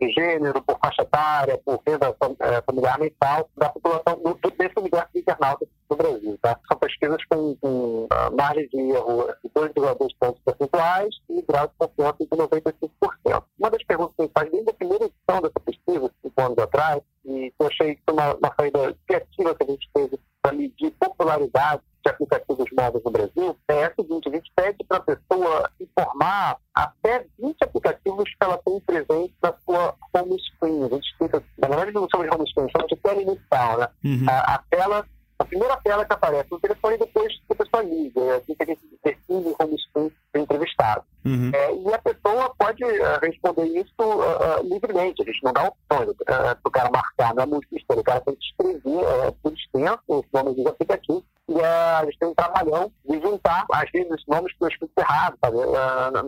de, 0.00 0.12
gênero, 0.12 0.62
por 0.62 0.78
faixa 0.78 1.02
etária, 1.02 1.58
por 1.64 1.80
renda 1.86 2.14
é, 2.40 2.62
familiar 2.62 2.98
mensal 2.98 3.48
da 3.56 3.68
população 3.70 4.22
do, 4.22 4.50
desse 4.50 4.78
universo 4.78 5.08
de 5.14 5.20
internautas 5.20 5.68
do 5.88 5.96
Brasil. 5.96 6.38
Tá? 6.42 6.58
São 6.68 6.78
pesquisas 6.78 7.24
com, 7.26 7.56
com 7.56 8.04
uh, 8.04 8.36
margem 8.36 8.68
de 8.68 8.78
erro 8.78 9.28
de 9.42 9.50
2,2 9.50 10.08
pontos 10.18 10.42
percentuais 10.44 11.14
e 11.30 11.42
grau 11.42 11.66
de 11.66 11.74
confiança 11.78 12.16
de 12.20 12.26
95%. 12.26 13.42
Uma 13.58 13.70
das 13.70 13.82
perguntas 13.84 14.30
faz 14.34 14.50
desde 14.50 14.70
a 14.70 14.74
primeira 14.74 15.04
edição 15.04 15.42
dessa 15.42 15.60
pesquisa, 15.64 16.10
cinco 16.22 16.40
anos 16.40 16.58
atrás, 16.58 17.02
e 17.24 17.52
eu 17.58 17.66
achei 17.66 17.94
que 17.94 18.02
uma, 18.10 18.34
uma 18.34 18.54
saída 18.58 18.94
criativa 19.06 19.54
que 19.54 19.62
a 19.64 19.66
gente 19.66 19.90
teve 19.92 20.20
para 20.42 20.52
medir 20.52 20.90
popularidade 20.92 21.82
de 22.04 22.10
aplicativos 22.10 22.66
móveis 22.72 23.04
no 23.04 23.10
Brasil 23.10 23.58
é 23.68 23.84
a 23.84 23.94
seguinte: 23.94 24.28
a 24.28 24.32
gente 24.32 24.52
pede 24.54 24.84
para 24.84 24.98
a 24.98 25.00
pessoa 25.00 25.70
informar 25.80 26.58
até 26.74 27.17
20 27.48 27.56
aplicativos 27.62 28.24
que 28.24 28.36
ela 28.40 28.58
tem 28.58 28.80
presente 28.80 29.34
na 29.42 29.54
sua 29.64 29.94
home 30.14 30.36
screen. 30.40 30.84
A 30.84 30.88
gente 30.88 31.08
explica, 31.08 31.42
na 31.58 31.68
verdade, 31.68 31.92
não 31.92 32.08
sobre 32.10 32.30
home 32.30 32.48
screen, 32.48 32.68
chama 32.70 32.86
de 32.86 32.96
tela 32.96 33.22
inicial, 33.22 33.78
né? 33.78 33.88
Uhum. 34.04 34.26
A, 34.28 34.54
a, 34.54 34.58
tela, 34.70 35.06
a 35.38 35.44
primeira 35.44 35.76
tela 35.78 36.04
que 36.04 36.12
aparece 36.12 36.50
no 36.50 36.60
telefone 36.60 36.98
depois 36.98 37.32
que 37.32 37.52
a 37.52 37.54
pessoa 37.54 37.82
liga. 37.82 38.20
É 38.20 38.36
assim 38.36 38.54
que 38.54 38.62
a 38.62 38.66
gente 38.66 38.80
define 39.04 39.54
home 39.58 39.78
screen 39.78 40.12
do 40.34 40.40
entrevistado. 40.40 41.04
Uhum. 41.24 41.50
É, 41.54 41.74
e 41.74 41.94
a 41.94 41.98
pessoa 41.98 42.54
pode 42.58 42.84
uh, 42.84 43.18
responder 43.22 43.64
isso 43.64 43.92
uh, 43.98 44.60
uh, 44.60 44.62
livremente. 44.62 45.22
A 45.22 45.24
gente 45.24 45.42
não 45.42 45.52
dá 45.52 45.68
opções 45.68 46.16
para 46.26 46.58
o 46.64 46.70
cara 46.70 46.90
marcar, 46.90 47.34
não 47.34 47.42
é 47.42 47.46
muito. 47.46 47.68
O 47.90 48.04
cara 48.04 48.20
tem 48.20 48.34
que 48.34 48.44
escrever 48.44 49.32
por 49.42 49.52
extenso 49.52 50.02
os 50.08 50.24
nomes 50.32 50.56
dos 50.56 50.66
aplicativos 50.66 51.24
a 51.56 52.04
gente 52.04 52.18
tem 52.18 52.28
um 52.28 52.34
trabalhão 52.34 52.92
de 53.08 53.20
juntar, 53.20 53.64
às 53.72 53.90
vezes, 53.90 54.10
os 54.10 54.26
nomes 54.26 54.52
que 54.52 54.64
eu 54.64 54.68
escrito 54.68 54.92
errado, 54.98 55.36
sabe? 55.42 55.56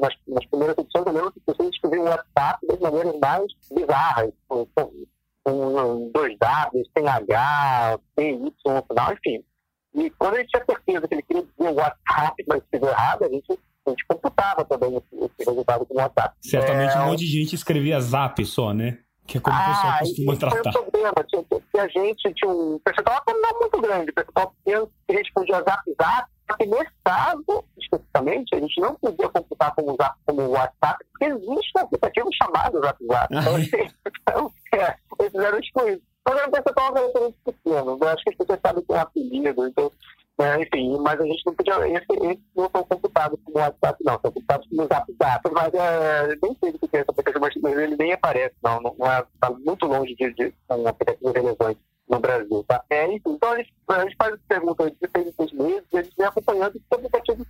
Nas, 0.01 0.15
nas 0.27 0.47
primeiras 0.47 0.79
edições 0.79 1.07
eu 1.07 1.13
lembro 1.13 1.33
que 1.33 1.41
vocês 1.47 1.69
escreviam 1.71 2.05
o 2.05 2.09
WhatsApp 2.09 2.67
das 2.67 2.81
maneiras 2.81 3.19
mais 3.21 3.53
bizarras, 3.71 4.33
com, 4.49 4.67
com 5.45 6.11
dois 6.13 6.37
Ws, 6.39 6.91
sem 6.97 7.09
H, 7.09 7.99
sem 8.19 8.35
Y 8.35 8.75
no 8.75 8.83
final, 8.83 9.13
enfim. 9.13 9.45
E 9.95 10.11
quando 10.11 10.35
a 10.35 10.39
gente 10.39 10.51
tinha 10.51 10.65
certeza 10.65 11.09
que 11.09 11.15
ele 11.15 11.23
queria 11.23 11.43
dizer 11.43 11.71
o 11.71 11.75
WhatsApp, 11.75 12.45
mas 12.47 12.63
escreveu 12.63 12.89
errado, 12.89 13.25
a 13.25 13.29
gente 13.29 13.59
a 13.87 13.91
gente 13.91 14.07
computava 14.07 14.65
também 14.65 14.95
esse, 14.97 15.25
esse 15.25 15.49
resultado 15.49 15.87
com 15.87 15.95
o 15.95 15.97
WhatsApp. 15.97 16.37
Certamente 16.43 16.95
é... 16.95 17.01
um 17.01 17.07
monte 17.07 17.21
de 17.21 17.27
gente 17.27 17.55
escrevia 17.55 18.01
Zap 18.01 18.45
só, 18.45 18.73
né? 18.75 18.99
Que 19.31 19.39
é 19.39 19.41
como 19.41 19.57
ah, 19.57 19.61
o 19.61 19.73
pessoal 19.73 19.99
costuma 20.01 20.37
tratar. 20.37 20.73
Foi 20.73 20.83
um 20.83 20.91
problema. 20.91 21.15
Tinha, 21.29 21.45
tinha 21.71 21.89
gente, 21.89 22.35
tinha 22.35 22.51
um 22.51 22.81
percentual 22.81 23.23
não 23.29 23.61
muito 23.61 23.81
grande, 23.81 24.13
percentual 24.13 24.53
pequeno, 24.65 24.91
que 25.07 25.15
respondia 25.15 25.63
Zap 25.63 25.83
Zap. 26.03 26.29
Só 26.51 26.57
que 26.57 26.67
nesse 26.67 26.91
caso, 27.05 27.65
especificamente, 27.79 28.57
a 28.57 28.59
gente 28.59 28.81
não 28.81 28.95
podia 28.97 29.29
computar 29.29 29.73
como, 29.77 29.97
zap, 29.97 30.19
como 30.27 30.49
WhatsApp, 30.49 31.05
porque 31.13 31.27
existe 31.27 31.71
um 31.77 31.81
aplicativo 31.81 32.29
chamado 32.43 32.81
Zap 32.81 33.07
Zap. 33.07 33.29
Então, 33.33 33.55
assim, 33.55 33.95
então 34.05 34.53
é, 34.75 34.97
eles 35.21 35.35
eram 35.35 35.59
excluídos. 35.61 36.03
Mas 36.27 36.37
era 36.37 36.49
um 36.49 36.51
percentual 36.51 36.93
relativamente 36.93 37.39
pequeno. 37.45 37.99
Eu 38.01 38.09
acho 38.09 38.25
que 38.25 38.31
as 38.31 38.37
pessoas 38.37 38.61
sabem 38.67 38.85
que 38.85 38.93
é 38.93 38.99
apelido, 38.99 39.67
então 39.69 39.93
é, 40.43 40.63
enfim, 40.63 40.97
mas 40.99 41.21
a 41.21 41.25
gente 41.25 41.43
não 41.45 41.55
podia. 41.55 41.89
Esses 41.89 42.39
não 42.57 42.71
são 42.71 42.85
computados 42.85 43.39
como 43.45 43.59
WhatsApp, 43.59 44.05
não, 44.05 44.13
são 44.21 44.33
computados 44.33 44.69
como 44.69 44.87
Zap. 44.87 45.13
Mas 45.53 45.75
é, 45.75 46.37
nem 46.43 46.57
sei 46.61 46.73
do 46.73 46.79
que 46.79 46.97
é 46.97 47.01
esse 47.01 47.11
aplicativo, 47.11 47.41
mas 47.41 47.79
ele 47.79 47.97
nem 47.97 48.13
aparece, 48.13 48.55
não. 48.63 48.81
não, 48.81 48.95
não 48.99 49.13
é, 49.13 49.21
está 49.35 49.51
muito 49.51 49.87
longe 49.87 50.15
de, 50.15 50.33
de 50.35 50.55
um 50.71 50.87
aplicativo 50.87 51.33
relevante 51.33 51.81
no 52.09 52.19
Brasil. 52.19 52.65
Tá? 52.67 52.85
É, 52.91 53.07
enfim, 53.07 53.33
então 53.33 53.53
a 53.53 53.57
gente, 53.59 53.73
a 53.89 54.01
gente 54.01 54.17
faz 54.17 54.35
essa 54.35 54.43
pergunta 54.49 54.91
de 54.91 54.97
seis 55.15 55.29
em 55.29 55.33
seis 55.33 55.53
meses 55.53 55.85
e 55.93 56.03
gente 56.03 56.17
vem 56.17 56.27
acompanhando 56.27 56.77
esse 56.77 56.87
aplicativo 56.91 57.47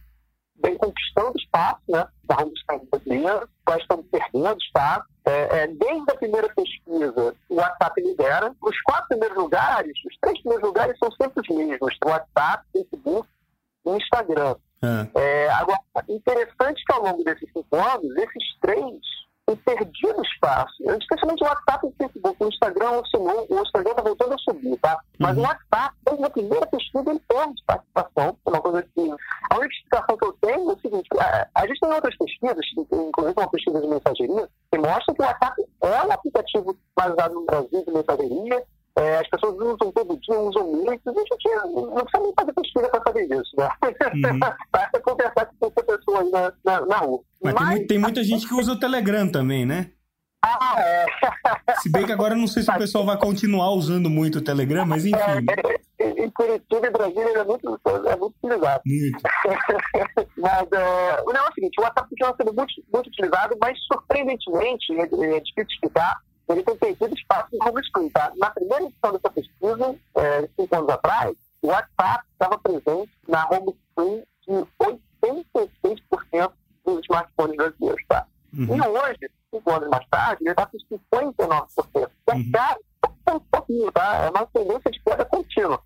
vem 0.63 0.77
conquistando 0.77 1.33
espaço, 1.37 1.83
né? 1.89 2.07
Estamos 2.23 2.89
brasileiros, 2.91 3.49
nós 3.67 3.83
estamos 3.83 4.07
perdendo 4.11 4.59
espaço. 4.59 5.05
É, 5.25 5.63
é, 5.63 5.67
desde 5.67 6.11
a 6.11 6.17
primeira 6.17 6.49
pesquisa, 6.55 7.35
o 7.49 7.55
WhatsApp 7.57 8.01
lidera. 8.01 8.55
Os 8.63 8.81
quatro 8.83 9.09
primeiros 9.09 9.37
lugares, 9.37 9.93
os 10.07 10.17
três 10.21 10.41
primeiros 10.41 10.67
lugares 10.67 10.99
são 10.99 11.11
sempre 11.13 11.41
os 11.41 11.57
mesmos: 11.57 11.97
o 12.05 12.09
WhatsApp, 12.09 12.65
Facebook 12.73 13.29
e 13.87 13.91
Instagram. 13.91 14.57
É. 14.83 15.21
é 15.21 15.51
agora, 15.51 15.81
interessante 16.09 16.83
que 16.85 16.93
ao 16.93 17.03
longo 17.03 17.23
desses 17.23 17.49
cinco 17.53 17.77
anos, 17.77 18.17
esses 18.17 18.59
três 18.61 19.01
têm 19.47 19.57
perdido 19.57 20.23
espaço. 20.23 20.75
Especialmente 21.01 21.43
o 21.43 21.47
WhatsApp 21.47 21.87
e 21.87 21.89
o 21.89 21.95
Facebook. 21.99 22.37
O 22.41 22.49
Instagram 22.49 22.91
oscilou, 22.93 23.47
o 23.49 23.61
Instagram 23.61 23.91
está 23.91 24.03
voltando 24.03 24.35
a 24.35 24.39
subir, 24.39 24.77
tá? 24.79 24.99
Mas 25.19 25.37
uhum. 25.37 25.43
o 25.43 25.47
WhatsApp, 25.47 25.97
desde 26.05 26.25
a 26.25 26.31
primeira 26.31 26.67
pesquisa, 26.67 27.11
ele 27.11 27.21
perde 27.29 27.63
participação. 27.67 28.37
É 28.47 28.51
uma 28.51 28.61
coisa 28.61 28.83
que 28.83 28.89
pesquisa. 28.95 29.17
A 29.51 29.59
única 29.59 29.75
explicação 29.75 30.17
que 30.17 30.25
eu 30.25 30.33
tenho 30.41 30.71
é 30.71 30.73
o 30.73 30.77
seguinte: 30.91 31.09
a, 31.19 31.49
a 31.55 31.67
gente 31.67 31.81
tem 31.81 31.93
outras 31.93 32.17
pesquisas, 32.17 32.67
inclusive 32.77 33.35
uma 33.37 33.51
pesquisa 33.51 33.81
de 33.81 33.87
mensageria, 33.87 34.49
que 34.73 34.79
mostra 34.79 35.15
que 35.15 35.23
o 35.23 35.25
WhatsApp 35.25 35.63
é 35.83 36.07
um 36.07 36.13
aplicativo 36.13 36.77
mais 36.97 37.13
usado 37.13 37.35
no 37.35 37.47
Brasil 37.47 37.85
de 37.85 37.93
mensageria. 37.93 38.65
É, 38.97 39.19
as 39.19 39.29
pessoas 39.29 39.55
usam 39.55 39.93
todo 39.93 40.19
dia, 40.21 40.39
usam 40.39 40.67
muito. 40.67 41.09
A 41.09 41.13
gente 41.13 41.31
não 41.65 42.05
precisa 42.05 42.23
nem 42.23 42.35
fazer 42.39 42.53
pesquisa 42.53 42.89
para 42.89 43.03
saber 43.05 43.29
disso, 43.29 43.57
né? 43.57 43.71
Uhum. 43.85 44.41
Basta 44.73 45.01
conversar 45.01 45.47
com 45.59 45.67
essa 45.67 45.83
pessoa 45.85 46.21
aí 46.21 46.31
na, 46.31 46.53
na, 46.65 46.87
na 46.87 46.97
rua. 46.99 47.21
Mas, 47.43 47.55
Mas 47.55 47.79
tem, 47.79 47.87
tem 47.87 47.99
muita 47.99 48.23
gente 48.25 48.47
que 48.49 48.55
usa 48.55 48.73
o 48.73 48.79
Telegram 48.79 49.31
também, 49.31 49.65
né? 49.65 49.93
Ah, 50.43 50.75
é. 50.79 51.07
Se 51.81 51.91
bem 51.91 52.07
que 52.07 52.13
agora 52.13 52.35
não 52.35 52.47
sei 52.47 52.63
se 52.63 52.71
o 52.71 52.79
pessoal 52.79 53.05
vai 53.05 53.19
continuar 53.19 53.71
usando 53.73 54.09
muito 54.09 54.39
o 54.39 54.43
Telegram, 54.43 54.87
mas 54.87 55.05
enfim. 55.07 55.17
É, 55.17 55.81
em 56.25 56.31
Curitiba 56.31 56.87
e 56.87 56.91
Brasília 56.91 57.39
é 57.39 57.45
muito, 57.45 57.81
é 57.87 58.17
muito 58.17 58.35
utilizado. 58.43 58.83
Muito. 58.87 59.23
mas 60.37 60.73
é, 60.73 61.23
o 61.23 61.33
negócio 61.33 61.49
é 61.49 61.51
o 61.51 61.55
seguinte, 61.55 61.81
o 61.81 61.83
WhatsApp 61.83 62.09
continua 62.09 62.37
sendo 62.37 62.55
muito, 62.55 62.75
muito 62.93 63.07
utilizado, 63.09 63.57
mas 63.61 63.79
surpreendentemente, 63.87 64.93
é, 64.93 65.03
é 65.03 65.41
difícil 65.41 65.67
explicar, 65.71 66.17
ele 66.49 66.63
tem 66.63 66.77
perdido 66.77 67.15
espaço 67.15 67.49
no 67.53 67.85
screen. 67.85 68.11
Tá? 68.11 68.33
Na 68.37 68.51
primeira 68.51 68.85
edição 68.85 69.13
dessa 69.13 69.31
pesquisa, 69.31 69.97
é, 70.17 70.49
cinco 70.59 70.77
anos 70.77 70.89
atrás, 70.91 71.37
o 71.63 71.69
WhatsApp 71.69 72.25
estava 72.33 72.59
presente 72.59 73.11
na 73.29 73.49
home 73.51 73.77
screen 73.91 74.25
de 74.47 74.67
86% 75.23 76.53
dos 76.85 77.01
smartphones 77.05 77.57
brasileiros. 77.57 78.05
Tá? 78.09 78.27
Uhum. 78.53 78.77
E 78.77 78.81
hoje, 78.81 79.31
cinco 79.51 79.71
anos 79.71 79.89
mais 79.89 80.07
tarde, 80.09 80.43
ele 80.43 80.51
está 80.51 80.67
com 80.67 80.79
59%. 80.79 82.11
É 82.27 82.33
uhum. 82.35 82.51
caro, 82.53 82.81
um 83.37 83.41
pouquinho, 83.41 83.93
tá? 83.93 84.17
É 84.25 84.31
uma 84.31 84.47
tendência 84.47 84.91
de 84.91 85.03
queda 85.03 85.25
contínua. 85.25 85.81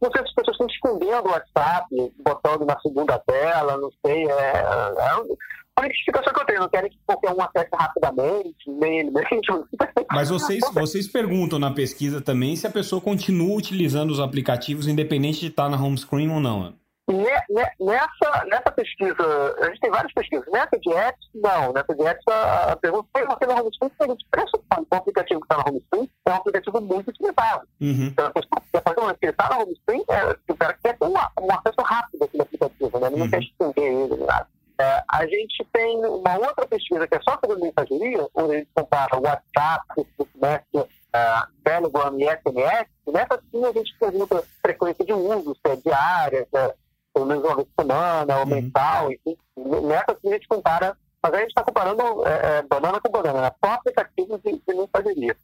Não 0.00 0.10
sei 0.10 0.22
se 0.22 0.28
as 0.28 0.34
pessoas 0.34 0.54
estão 0.54 0.66
escondendo 0.66 1.28
o 1.28 1.32
WhatsApp, 1.32 2.12
botando 2.24 2.64
na 2.64 2.78
segunda 2.80 3.18
tela, 3.18 3.76
não 3.76 3.90
sei. 4.04 4.28
É, 4.30 4.32
é 4.32 5.38
a 5.78 5.80
única 5.80 5.94
explicação 5.94 6.32
que 6.32 6.40
eu 6.40 6.46
tenho, 6.46 6.60
não 6.60 6.68
querem 6.68 6.90
que 6.90 6.98
qualquer 7.06 7.32
um 7.32 7.40
acesse 7.40 7.70
rapidamente, 7.72 8.68
nem. 8.68 9.12
Mas 10.10 10.28
vocês, 10.28 10.60
vocês 10.72 11.06
perguntam 11.06 11.58
na 11.58 11.70
pesquisa 11.70 12.20
também 12.20 12.56
se 12.56 12.66
a 12.66 12.70
pessoa 12.70 13.00
continua 13.00 13.56
utilizando 13.56 14.10
os 14.10 14.18
aplicativos 14.18 14.88
independente 14.88 15.40
de 15.40 15.46
estar 15.46 15.68
na 15.68 15.76
home 15.76 15.96
screen 15.96 16.30
ou 16.30 16.40
não. 16.40 16.74
Nessa, 17.08 18.44
nessa 18.46 18.70
pesquisa, 18.70 19.56
a 19.60 19.66
gente 19.66 19.80
tem 19.80 19.90
várias 19.90 20.12
pesquisas. 20.12 20.46
Nessa 20.52 20.78
de 20.78 20.92
apps, 20.92 21.28
não. 21.34 21.72
Nessa 21.72 21.94
de 21.94 22.02
apps, 22.02 22.24
a, 22.28 22.76
pergunta 22.76 23.08
foi 23.12 23.26
você 23.26 23.46
no 23.46 23.60
home 23.60 23.74
screen, 23.74 23.92
a 23.98 24.06
gente 24.06 24.26
pressupõe 24.30 24.84
que 24.84 24.94
o 24.94 24.96
aplicativo 24.96 25.40
que 25.40 25.46
está 25.46 25.56
no 25.56 25.68
home 25.68 25.84
screen 25.86 26.10
é 26.26 26.30
um 26.30 26.34
aplicativo 26.34 26.80
muito 26.82 27.08
utilizado. 27.08 27.68
Uhum. 27.80 28.06
Então, 28.08 28.26
a 28.26 28.30
pessoa, 28.30 28.62
a 28.74 28.80
partir 28.80 29.18
que 29.18 29.26
ele 29.26 29.32
está 29.32 29.48
no 29.48 29.62
home 29.62 29.76
screen, 29.76 30.04
é, 30.08 30.52
o 30.52 30.56
cara 30.56 30.78
quer 30.82 30.98
ter 30.98 31.04
um, 31.06 31.12
um 31.12 31.52
acesso 31.52 31.82
rápido 31.82 32.24
àquele 32.24 32.42
aplicativo, 32.42 33.00
né? 33.00 33.06
Ele 33.06 33.16
não 33.16 33.24
uhum. 33.24 33.30
quer 33.30 33.40
estender 33.40 33.84
ele, 33.84 34.16
nada. 34.26 34.48
É, 34.80 35.02
a 35.10 35.26
gente 35.26 35.66
tem 35.72 36.04
uma 36.04 36.36
outra 36.36 36.66
pesquisa 36.66 37.06
que 37.08 37.14
é 37.14 37.20
só 37.22 37.36
sobre 37.40 37.60
mensageria, 37.60 38.28
onde 38.34 38.52
a 38.52 38.58
gente 38.58 38.70
compara 38.74 39.18
WhatsApp, 39.18 39.84
Facebook 39.94 40.30
Messenger, 40.36 40.88
uh, 41.14 41.48
Telegram 41.64 42.16
e 42.16 42.24
SMS. 42.24 42.86
Nessa 43.08 43.42
sim 43.50 43.64
a 43.64 43.72
gente 43.72 43.98
pergunta 43.98 44.44
frequência 44.62 45.04
de 45.04 45.12
uso, 45.12 45.56
se 45.56 45.72
é 45.72 45.76
diária, 45.76 46.46
se 46.48 46.56
é 46.56 46.74
pelo 47.18 47.26
menos 47.26 47.44
uma 47.44 47.56
vez 47.56 47.68
por 47.68 47.82
semana, 47.82 48.36
ou 48.36 48.42
uhum. 48.42 48.48
mensal, 48.48 49.12
enfim. 49.12 49.36
Nessa 49.56 50.12
aqui 50.12 50.28
a 50.28 50.32
gente 50.32 50.48
compara, 50.48 50.96
mas 51.20 51.34
a 51.34 51.38
gente 51.38 51.48
está 51.48 51.64
comparando 51.64 52.26
é, 52.26 52.58
é, 52.58 52.62
banana 52.62 53.00
com 53.00 53.10
banana, 53.10 53.42
né? 53.42 53.50
só 53.64 53.72
aplicativos 53.72 54.40
de, 54.42 54.52
de 54.52 54.74
mensageria. 54.74 55.36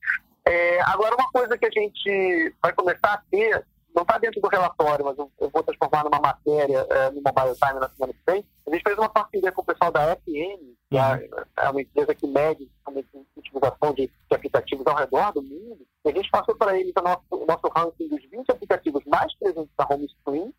É, 0.46 0.80
agora, 0.82 1.16
uma 1.16 1.30
coisa 1.32 1.58
que 1.58 1.66
a 1.66 1.70
gente 1.70 2.54
vai 2.62 2.72
começar 2.72 3.14
a 3.14 3.22
ter, 3.30 3.66
não 3.94 4.02
está 4.02 4.18
dentro 4.18 4.40
do 4.40 4.48
relatório, 4.48 5.04
mas 5.04 5.18
eu, 5.18 5.30
eu, 5.40 5.50
vou 5.50 5.62
transformar 5.62 6.04
numa 6.04 6.20
matéria 6.20 6.86
é, 6.90 7.10
no 7.10 7.22
Mobile 7.22 7.56
Time 7.56 7.80
na 7.80 7.88
semana 7.88 8.12
que 8.12 8.32
vem, 8.32 8.44
a 8.66 8.70
gente 8.70 8.82
fez 8.82 8.98
uma 8.98 9.08
parceria 9.08 9.50
com 9.50 9.62
o 9.62 9.64
pessoal 9.64 9.90
da 9.90 10.14
FM, 10.16 10.76
que 10.90 10.96
é, 10.96 11.00
uhum. 11.00 11.44
é 11.56 11.70
uma 11.70 11.80
empresa 11.80 12.14
que 12.14 12.26
mede 12.26 12.70
a 12.84 12.90
utilização 13.36 13.94
de, 13.94 14.06
de, 14.06 14.36
aplicativos 14.36 14.86
ao 14.86 14.96
redor 14.96 15.32
do 15.32 15.42
mundo, 15.42 15.84
e 16.04 16.08
a 16.08 16.12
gente 16.12 16.30
passou 16.30 16.54
para 16.54 16.78
eles 16.78 16.92
o 16.96 17.02
nosso, 17.02 17.24
o 17.30 17.46
nosso 17.46 17.68
ranking 17.74 18.08
dos 18.08 18.22
20 18.30 18.50
aplicativos 18.50 19.02
mais 19.06 19.34
presentes 19.38 19.72
na 19.76 19.86
home 19.90 20.08
screen, 20.20 20.53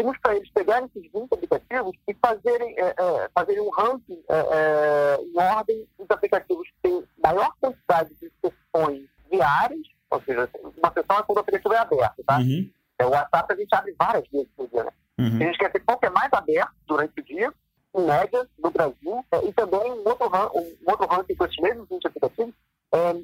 pedimos 0.00 0.18
para 0.18 0.36
eles 0.36 0.50
pegarem 0.50 0.88
esses 0.94 1.12
20 1.12 1.32
aplicativos 1.32 1.96
e 2.08 2.14
fazerem, 2.14 2.74
é, 2.78 2.88
é, 2.88 3.30
fazerem 3.34 3.60
um 3.60 3.70
ranking 3.70 4.22
é, 4.28 4.38
é, 4.38 5.18
em 5.22 5.38
ordem 5.38 5.86
dos 5.98 6.10
aplicativos 6.10 6.66
que 6.68 6.74
têm 6.82 7.04
maior 7.22 7.52
quantidade 7.60 8.10
de 8.14 8.32
sessões 8.40 9.02
diárias, 9.30 9.86
ou 10.10 10.22
seja, 10.22 10.48
uma 10.76 10.92
sessão 10.92 11.18
é 11.18 11.22
quando 11.22 11.36
o 11.36 11.40
aplicativo 11.40 11.74
é 11.74 11.78
aberto, 11.78 12.24
tá? 12.24 12.38
Uhum. 12.38 12.70
É, 12.98 13.06
o 13.06 13.10
WhatsApp 13.10 13.52
a 13.52 13.56
gente 13.56 13.74
abre 13.74 13.94
várias 13.98 14.28
vezes 14.28 14.48
por 14.56 14.68
dia, 14.68 14.84
né? 14.84 14.90
Uhum. 15.18 15.36
A 15.36 15.44
gente 15.44 15.58
quer 15.58 15.70
ter 15.70 15.80
qual 15.80 15.98
que 15.98 16.06
é 16.06 16.10
mais 16.10 16.32
aberto 16.32 16.72
durante 16.86 17.20
o 17.20 17.24
dia, 17.24 17.52
em 17.94 18.06
média, 18.06 18.48
no 18.58 18.70
Brasil, 18.70 19.24
e 19.44 19.52
também 19.52 19.92
um 19.92 20.08
outro, 20.08 20.26
um 20.54 20.90
outro 20.90 21.06
ranking 21.06 21.34
com 21.34 21.44
esses 21.44 21.58
mesmos 21.58 21.88
20 21.88 22.06
aplicativos, 22.06 22.54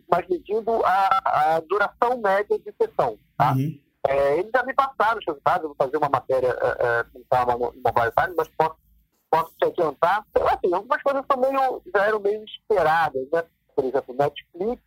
mas 0.09 0.29
medindo 0.29 0.85
a, 0.85 1.09
a, 1.25 1.61
duração 1.61 2.21
média 2.21 2.59
de 2.59 2.73
sessão, 2.73 3.19
tá? 3.37 3.53
Uhum. 3.53 3.79
É, 4.09 4.39
eles 4.39 4.51
já 4.55 4.63
me 4.63 4.75
passaram 4.75 5.19
os 5.19 5.27
resultados, 5.27 5.63
eu 5.63 5.69
vou 5.69 5.77
fazer 5.77 5.97
uma 5.97 6.09
matéria 6.09 6.57
é, 6.61 6.87
é 6.87 7.05
com 7.13 7.23
calma 7.31 7.55
no 7.55 7.59
Mobile 7.59 8.13
Time, 8.17 8.35
mas 8.37 8.49
posso, 8.57 8.77
posso 9.31 9.53
te 9.59 9.65
adiantar. 9.67 10.25
Assim, 10.35 10.73
algumas 10.73 11.03
coisas 11.03 11.25
também 11.27 11.53
já 11.95 12.07
eram 12.07 12.21
meio 12.21 12.45
esperadas, 12.45 13.27
né? 13.33 13.45
Por 13.75 13.85
exemplo, 13.85 14.15
Netflix 14.15 14.83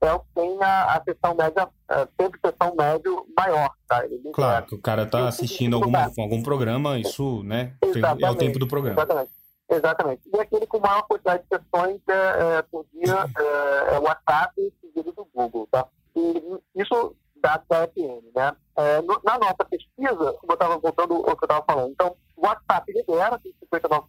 é 0.00 0.12
o 0.12 0.20
que 0.20 0.26
tem 0.34 0.58
a, 0.62 0.96
a 0.96 1.02
sessão 1.02 1.34
média, 1.34 1.68
é, 1.88 2.08
sempre 2.20 2.40
sessão 2.44 2.74
médio 2.76 3.26
maior, 3.36 3.70
tá? 3.88 4.04
Ele 4.04 4.30
claro, 4.32 4.66
que 4.66 4.74
o 4.74 4.80
cara 4.80 5.04
está 5.04 5.28
assistindo 5.28 5.76
alguma, 5.76 6.10
algum 6.18 6.42
programa, 6.42 6.98
isso, 6.98 7.42
né? 7.42 7.74
é 8.20 8.30
o 8.30 8.34
tempo 8.34 8.58
do 8.58 8.68
programa. 8.68 9.00
Exatamente. 9.00 9.30
Exatamente. 9.66 10.22
E 10.32 10.38
aquele 10.38 10.66
com 10.66 10.78
maior 10.78 11.02
quantidade 11.02 11.42
de 11.42 11.48
sessões 11.48 12.00
é, 12.06 12.62
por 12.62 12.84
dia 12.92 13.26
é, 13.38 13.94
é 13.94 13.98
o 13.98 14.02
WhatsApp 14.02 14.72
seguido 14.80 15.12
do 15.12 15.26
Google, 15.34 15.66
tá? 15.70 15.86
E 16.14 16.60
isso 16.76 17.16
da 17.44 17.86
FM, 17.86 18.34
né? 18.34 18.56
É, 18.76 19.02
no, 19.02 19.20
na 19.22 19.38
nossa 19.38 19.64
pesquisa, 19.64 20.08
eu 20.08 20.54
estava 20.54 20.78
voltando 20.78 21.14
ao 21.14 21.36
que 21.36 21.44
eu 21.44 21.46
estava 21.46 21.64
falando, 21.64 21.92
então, 21.92 22.16
o 22.36 22.46
WhatsApp 22.46 22.92
lidera, 22.92 23.38
tem 23.38 23.54
59%, 23.72 24.04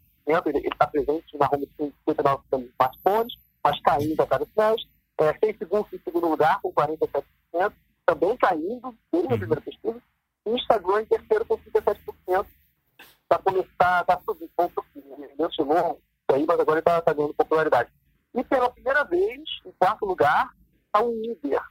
ele 0.48 0.68
está 0.68 0.88
presente 0.88 1.38
na 1.38 1.50
home 1.52 1.68
screen 1.74 1.94
59% 2.08 2.42
dos 2.52 2.70
smartphones, 2.72 3.36
mas 3.64 3.80
caindo 3.82 4.22
a 4.22 4.28
cada 4.28 4.46
semestre. 4.46 4.90
É, 5.18 5.34
Facebook 5.34 5.96
em 5.96 6.00
segundo 6.00 6.28
lugar, 6.28 6.60
com 6.62 6.74
47%, 6.74 7.74
também 8.06 8.38
caindo, 8.38 8.96
desde 9.12 9.30
a 9.30 9.32
uhum. 9.32 9.40
primeira 9.40 9.62
pesquisa. 9.62 10.02
Instagram 10.46 11.02
em 11.02 11.06
terceiro, 11.06 11.46
com 11.46 11.58
37%, 11.58 12.46
está 13.24 13.40
começando 13.40 14.10
a 14.10 14.20
subir, 14.20 14.52
mencionou 15.38 16.00
isso 16.00 16.36
aí, 16.36 16.46
mas 16.46 16.60
agora 16.60 16.78
ele 16.78 16.80
está 16.80 17.02
tá 17.02 17.14
ganhando 17.14 17.34
popularidade. 17.34 17.90
E 18.34 18.44
pela 18.44 18.70
primeira 18.70 19.04
vez, 19.04 19.42
em 19.66 19.72
quarto 19.80 20.06
lugar, 20.06 20.50
está. 20.96 21.02
O 21.02 21.32
Uber 21.32 21.62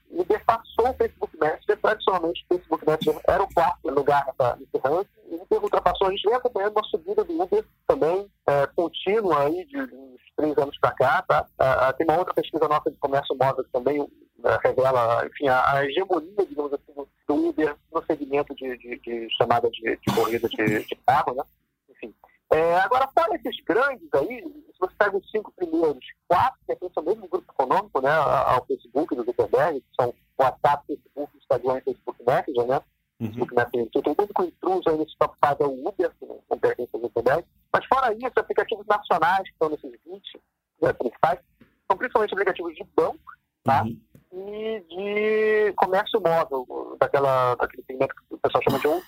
era 3.27 3.42
o 3.42 3.55
quarto 3.55 3.90
lugar 3.90 4.27
nessa, 4.27 4.57
nesse 4.57 4.79
ranking, 4.85 5.09
o 5.27 5.42
Uber 5.42 5.62
ultrapassou, 5.64 6.09
a 6.09 6.11
gente 6.11 6.25
vem 6.25 6.35
acompanhando 6.35 6.73
uma 6.77 6.85
subida 6.85 7.25
do 7.25 7.42
Uber 7.42 7.64
também, 7.87 8.31
é, 8.47 8.66
contínua 8.68 9.44
aí, 9.44 9.64
de, 9.66 9.79
uns 9.79 10.20
três 10.37 10.57
anos 10.59 10.79
para 10.79 10.92
cá, 10.92 11.23
tá? 11.23 11.47
É, 11.59 11.92
tem 11.94 12.07
uma 12.07 12.18
outra 12.18 12.35
pesquisa 12.35 12.68
nossa 12.68 12.90
de 12.90 12.97
comércio 12.99 13.37
móvel 13.37 13.64
que 13.64 13.70
também 13.70 14.01
é, 14.44 14.68
revela, 14.68 15.27
enfim, 15.27 15.49
a, 15.49 15.73
a, 15.73 15.85
hegemonia, 15.87 16.47
digamos 16.47 16.73
assim, 16.73 16.92
do, 17.27 17.49
Uber 17.49 17.77
no 17.92 18.05
segmento 18.05 18.55
de, 18.55 18.77
de, 18.77 18.99
de 18.99 19.29
chamada 19.37 19.70
de, 19.70 19.99
corrida 20.14 20.49
de, 20.49 20.87
carro, 21.07 21.35
né? 21.35 21.44
Enfim, 21.90 22.14
é, 22.53 22.75
agora, 22.77 23.09
fora 23.16 23.35
esses 23.37 23.64
grandes 23.64 24.09
aí, 24.12 24.42
se 24.42 24.79
você 24.79 24.92
pega 24.99 25.16
os 25.16 25.31
cinco 25.31 25.53
primeiros, 25.53 26.05
quatro 26.29 26.59
que 26.61 26.66
pertencem 26.66 26.94
ao 26.97 27.05
mesmo 27.05 27.29
grupo 27.29 27.51
econômico, 27.51 28.01
né, 28.01 28.12
ao 28.12 28.64
Facebook 28.66 29.14
do 29.14 29.25
Zuckerberg, 29.25 29.81
que 29.81 30.03
são 30.03 30.14
WhatsApp, 30.38 30.85
Facebook, 30.87 31.37
Instagram 31.37 31.79
e 31.79 31.81
Facebook 31.83 32.04
Messenger, 32.26 32.66
né? 32.66 32.80
Uhum. 33.20 33.26
Facebook 33.26 33.54
Messenger. 33.54 33.87
Então, 33.87 34.02
tem 34.02 34.14
muito 34.18 34.34
com 34.34 34.44
intruso 34.44 34.88
aí 34.88 34.96
nesse 34.98 35.16
top 35.18 35.37
5 35.44 35.62
é 35.62 35.66
o 35.66 35.88
Uber, 35.88 36.12
que 36.18 36.26
não 36.26 36.58
pertence 36.58 36.90
ao 36.94 37.00
Zuckerberg. 37.00 37.44
Mas 37.72 37.87
fora 37.87 38.14
isso, 38.14 38.32
aplicativos 38.37 38.87
nacionais 38.87 39.42
que 39.42 39.52
estão 39.52 39.68
nesses 39.68 39.90
20 40.04 40.40
né, 40.82 40.92
principais, 40.92 41.38
são 41.87 41.96
principalmente 41.96 42.32
aplicativos 42.32 42.74
de 42.74 42.84
banco, 42.96 43.18
tá? 43.62 43.82
Uhum 43.82 44.00
e 44.34 44.80
de 44.88 45.72
comércio 45.74 46.20
móvel, 46.20 46.96
daquela, 46.98 47.54
daquele 47.54 47.84
segmento 47.84 48.14
que 48.14 48.34
o 48.34 48.38
pessoal 48.38 48.62
chama 48.64 48.80
de 48.80 48.88
on 48.88 49.00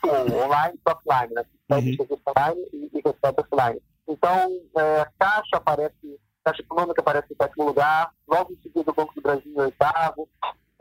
online 0.44 0.79
e 0.79 0.90
offline, 0.90 1.35
né? 1.35 1.44
Recebe 1.68 2.07
uhum. 2.12 2.18
online 2.29 2.68
e, 2.72 2.90
e 2.94 3.02
recebe 3.05 3.40
offline. 3.40 3.83
Então, 4.09 4.52
é, 4.79 5.07
Caixa 5.18 5.57
aparece, 5.57 6.20
Caixa 6.44 6.62
Econômica 6.62 7.00
aparece 7.00 7.33
em 7.33 7.37
sétimo 7.37 7.64
lugar, 7.64 8.12
logo 8.29 8.52
em 8.52 8.62
seguida 8.62 8.90
o 8.90 8.94
Banco 8.94 9.14
do 9.14 9.20
Brasil 9.20 9.52
em 9.52 9.61
oitavo, 9.61 10.29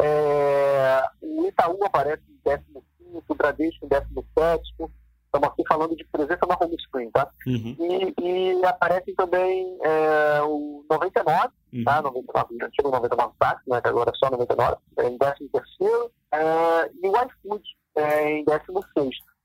é, 0.01 1.03
o 1.21 1.45
Itaú 1.45 1.83
aparece 1.83 2.23
em 2.29 2.39
décimo 2.43 2.83
quinto, 2.97 3.23
o 3.27 3.35
Bradesco 3.35 3.85
em 3.85 3.87
décimo 3.87 4.25
sétimo, 4.37 4.91
estamos 5.25 5.49
aqui 5.49 5.63
falando 5.67 5.95
de 5.95 6.05
presença 6.05 6.45
na 6.47 6.57
home 6.59 6.77
screen, 6.81 7.11
tá? 7.11 7.29
Uhum. 7.45 7.75
E, 7.79 8.13
e 8.21 8.65
aparece 8.65 9.13
também 9.15 9.77
é, 9.83 10.41
o 10.43 10.85
99, 10.89 11.49
uhum. 11.73 11.83
tá? 11.83 12.01
99, 12.01 12.55
o 12.55 12.65
antigo 12.65 12.91
99 12.91 13.33
Tax, 13.39 13.61
né? 13.67 13.81
Que 13.81 13.87
agora 13.87 14.11
é 14.11 14.17
só 14.17 14.29
99, 14.29 14.77
é 14.97 15.07
em 15.07 15.17
13 15.17 15.49
terceiro, 15.49 16.11
é, 16.31 16.91
e 17.03 17.07
o 17.07 17.13
iFood 17.25 17.63
é, 17.95 18.31
em 18.39 18.45
16 18.45 18.75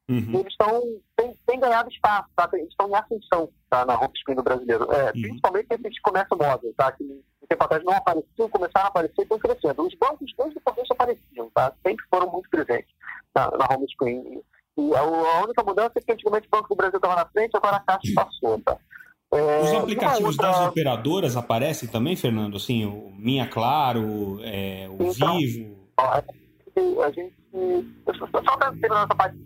uhum. 0.09 0.41
Eles 0.41 0.53
estão 0.53 0.83
têm, 1.17 1.37
têm, 1.47 1.61
ganhado 1.61 1.91
espaço, 1.91 2.29
tá? 2.37 2.49
eles 2.53 2.69
estão 2.69 2.89
em 2.89 2.95
ascensão 2.95 3.49
tá? 3.69 3.85
na 3.85 3.99
home 3.99 4.17
screen 4.19 4.37
do 4.37 4.43
brasileiro. 4.43 4.91
É, 4.93 5.07
uhum. 5.07 5.23
Principalmente 5.23 5.69
esses 5.71 6.01
comércio 6.01 6.37
móvel, 6.37 6.75
tá? 6.77 6.93
que 6.93 7.05
tempo 7.51 7.65
atrás 7.65 7.85
não 7.85 7.93
apareciam, 7.93 8.49
começaram 8.49 8.87
a 8.87 8.89
aparecer 8.89 9.15
e 9.19 9.23
estão 9.23 9.39
crescendo. 9.39 9.83
Os 9.83 9.95
bancos 9.95 10.33
desde 10.39 10.59
o 10.59 10.61
começo 10.61 10.93
apareciam, 10.93 11.51
tá? 11.53 11.73
sempre 11.85 12.05
foram 12.09 12.31
muito 12.31 12.49
presentes 12.49 12.95
na, 13.35 13.51
na 13.51 13.67
home 13.75 13.87
screen. 13.91 14.41
E 14.79 14.95
a, 14.95 15.01
a, 15.01 15.43
única 15.43 15.63
mudança 15.65 15.93
é 15.97 16.01
que 16.01 16.13
antigamente 16.13 16.47
o 16.47 16.51
Banco 16.51 16.69
do 16.69 16.77
Brasil 16.77 16.97
estava 16.97 17.17
na 17.17 17.27
frente, 17.27 17.57
agora 17.57 17.77
a 17.77 17.81
Caixa 17.81 18.13
passou. 18.15 18.61
Tá? 18.61 18.79
É, 19.33 19.61
Os 19.63 19.73
aplicativos 19.73 20.39
outra... 20.39 20.53
das 20.53 20.69
operadoras 20.69 21.37
aparecem 21.37 21.89
também, 21.89 22.15
Fernando? 22.15 22.57
Assim, 22.57 22.85
o 22.85 23.13
Minha 23.19 23.49
Claro, 23.49 24.41
é, 24.43 24.89
o 24.89 25.03
então, 25.03 25.39
Vivo? 25.39 25.91
A 27.05 27.11
gente. 27.11 27.35
Só 28.45 28.57
para 28.57 28.71
terminar 28.73 29.05
essa 29.05 29.15
parte 29.15 29.37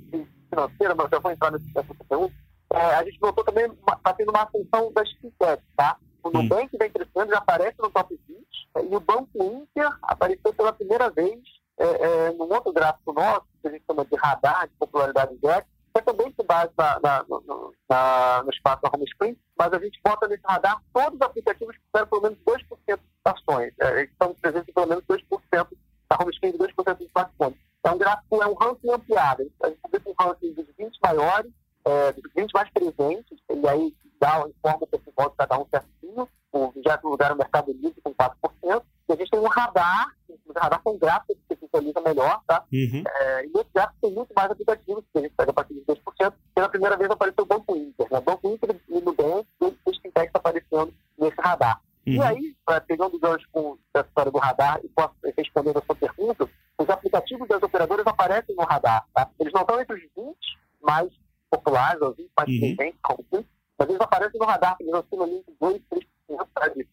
financeira, 0.51 0.95
mas 0.95 1.11
eu 1.11 1.21
vou 1.21 1.33
entrar 1.33 1.51
nesse, 1.51 1.67
nessa 1.75 1.95
pergunta. 2.09 2.35
É, 2.71 2.95
a 2.97 3.05
gente 3.05 3.21
notou 3.21 3.45
também, 3.45 3.65
está 3.67 4.13
tendo 4.13 4.31
uma 4.31 4.43
ascensão 4.43 4.93
das 4.93 5.11
fintechs, 5.13 5.65
tá? 5.77 5.97
O 6.25 6.29
hum. 6.29 6.43
Nubank 6.43 6.77
vem 6.79 6.91
crescendo, 6.91 7.31
já 7.31 7.39
aparece 7.39 7.77
no 7.79 7.91
top 7.91 8.19
20, 8.27 8.45
e 8.91 8.97
o 8.97 9.01
Banco 9.01 9.29
Inter 9.35 9.91
apareceu 10.03 10.55
pela 10.55 10.73
primeira 10.73 11.11
vez 11.11 11.39
é, 11.79 11.85
é, 11.85 12.33
num 12.33 12.51
outro 12.51 12.73
gráfico 12.73 13.13
nosso, 13.13 13.47
que 13.61 13.69
a 13.69 13.71
gente 13.71 13.85
chama 13.87 14.05
de 14.07 14.17
radar 14.17 14.67
de 14.67 14.75
popularidade 14.79 15.35
index, 15.35 15.67
que 15.95 16.03
também 16.03 16.33
se 16.33 16.45
base 16.45 16.73
na, 16.77 16.99
na, 17.01 17.25
no, 17.29 17.75
na, 17.89 18.43
no 18.43 18.51
espaço 18.51 18.83
da 18.83 18.91
home 18.93 19.07
screen, 19.09 19.37
mas 19.57 19.73
a 19.73 19.79
gente 19.79 20.01
bota 20.03 20.27
nesse 20.27 20.43
radar 20.45 20.83
todos 20.93 21.15
os 21.15 21.21
aplicativos 21.21 21.77
que 21.77 21.83
fizeram 21.93 22.09
pelo 22.09 22.23
menos 22.23 22.39
2% 22.39 22.63
de 22.87 22.99
ações, 23.25 23.73
é, 23.81 24.05
estão 24.05 24.35
presentes 24.35 24.69
em 24.69 24.73
pelo 24.73 24.89
menos 24.89 25.05
2% 25.05 25.23
da 25.51 26.19
home 26.21 26.33
de 26.33 26.59
2% 26.59 26.99
de 26.99 27.05
smartphones. 27.05 27.59
É 27.85 27.91
um 27.91 27.99
gráfico, 27.99 28.43
é 28.43 28.47
um 28.47 28.55
ranking 28.55 28.91
ampliado. 28.91 29.51
A 29.63 29.69
gente 29.69 29.81
publica 29.83 30.11
um 30.11 30.15
ranking 30.19 30.53
dos 30.55 30.67
20 30.79 30.99
maiores, 31.03 31.53
é, 31.85 32.13
dos 32.13 32.33
20 32.35 32.51
mais 32.53 32.71
presentes, 32.71 33.39
e 33.51 33.69
aí 33.69 33.95
dá, 34.25 34.49
informa 34.49 34.79
o 34.81 34.87
percentual 34.87 35.31
de 35.31 35.37
cada 35.37 35.59
um 35.59 35.67
certinho. 35.69 36.29
O 36.51 36.71
20 36.71 37.05
lugar 37.05 37.31
é 37.31 37.35
o 37.35 37.37
Mercado 37.37 37.73
Livre 37.73 38.01
com 38.03 38.15
4%. 38.15 38.83
E 39.07 39.13
a 39.13 39.17
gente 39.17 39.31
tem 39.31 39.41
um 39.41 39.49
radar, 39.49 40.09
o 40.47 40.53
radar 40.59 40.81
tem 40.83 40.99
gráfico 40.99 41.37
que 41.47 41.55
visualiza 41.57 42.01
melhor, 42.01 42.41
tá? 42.47 42.65
Uhum. 42.73 43.03
É, 43.07 43.45
e 43.45 43.51
nesse 43.53 43.69
gráfico 43.75 43.99
tem 44.01 44.15
muito 44.15 44.33
mais 44.35 44.51
aplicativos, 44.51 45.05
que 45.13 45.19
a 45.19 45.23
gente 45.23 45.35
pega 45.37 45.51
a 45.51 45.55
partir 45.55 45.75
de 45.75 45.81
2%. 45.83 46.33
Pela 46.55 46.69
primeira 46.71 46.97
vez 46.97 47.11
apareceu 47.11 47.45
o 47.45 47.47
Banco 47.47 47.77
Inter. 47.77 48.07
Né? 48.11 48.19
O 48.19 48.23
Banco 48.23 48.49
Inter 48.49 48.81
e 48.89 48.93
o 48.95 49.01
Nubank, 49.03 49.47
os 49.61 49.99
fintechs 49.99 50.31
aparecendo 50.33 50.95
nesse 51.19 51.37
radar. 51.39 51.83
Uhum. 52.07 52.15
E 52.15 52.23
aí, 52.23 52.57
pegando 52.87 53.17
o 53.17 53.21
gancho 53.21 53.47
com 53.53 53.77
a 53.95 54.01
história 54.01 54.31
do 54.33 54.39
radar 54.39 54.81
e 54.83 54.89
posso 54.89 55.15
responder 55.37 55.77
a 55.77 55.83
sua 55.83 55.97
pergunta, 55.97 56.49
os 56.79 56.89
aplicativos 56.89 57.49
das 57.49 57.63
operadoras 57.63 58.07
aparecem 58.07 58.55
no 58.57 58.65
radar. 58.65 59.05
Tá? 59.13 59.29
Eles 59.39 59.53
não 59.53 59.63
estão 59.63 59.81
entre 59.81 59.97
os 59.97 60.03
20 60.17 60.37
mais 60.83 61.11
populares, 61.51 62.01
os 62.01 62.17
20 62.17 62.31
mais 62.37 62.59
presentes, 62.59 63.01
uhum. 63.33 63.45
Mas 63.85 63.91
eles 63.91 64.01
aparecem 64.01 64.41
no 64.41 64.47
radar, 64.47 64.77
eles 64.81 64.95
oscilam 64.95 65.29
entre 65.29 65.55
2 65.61 65.77
e 65.77 65.85
3% 66.31 66.47
tá, 66.55 66.69
de 66.69 66.89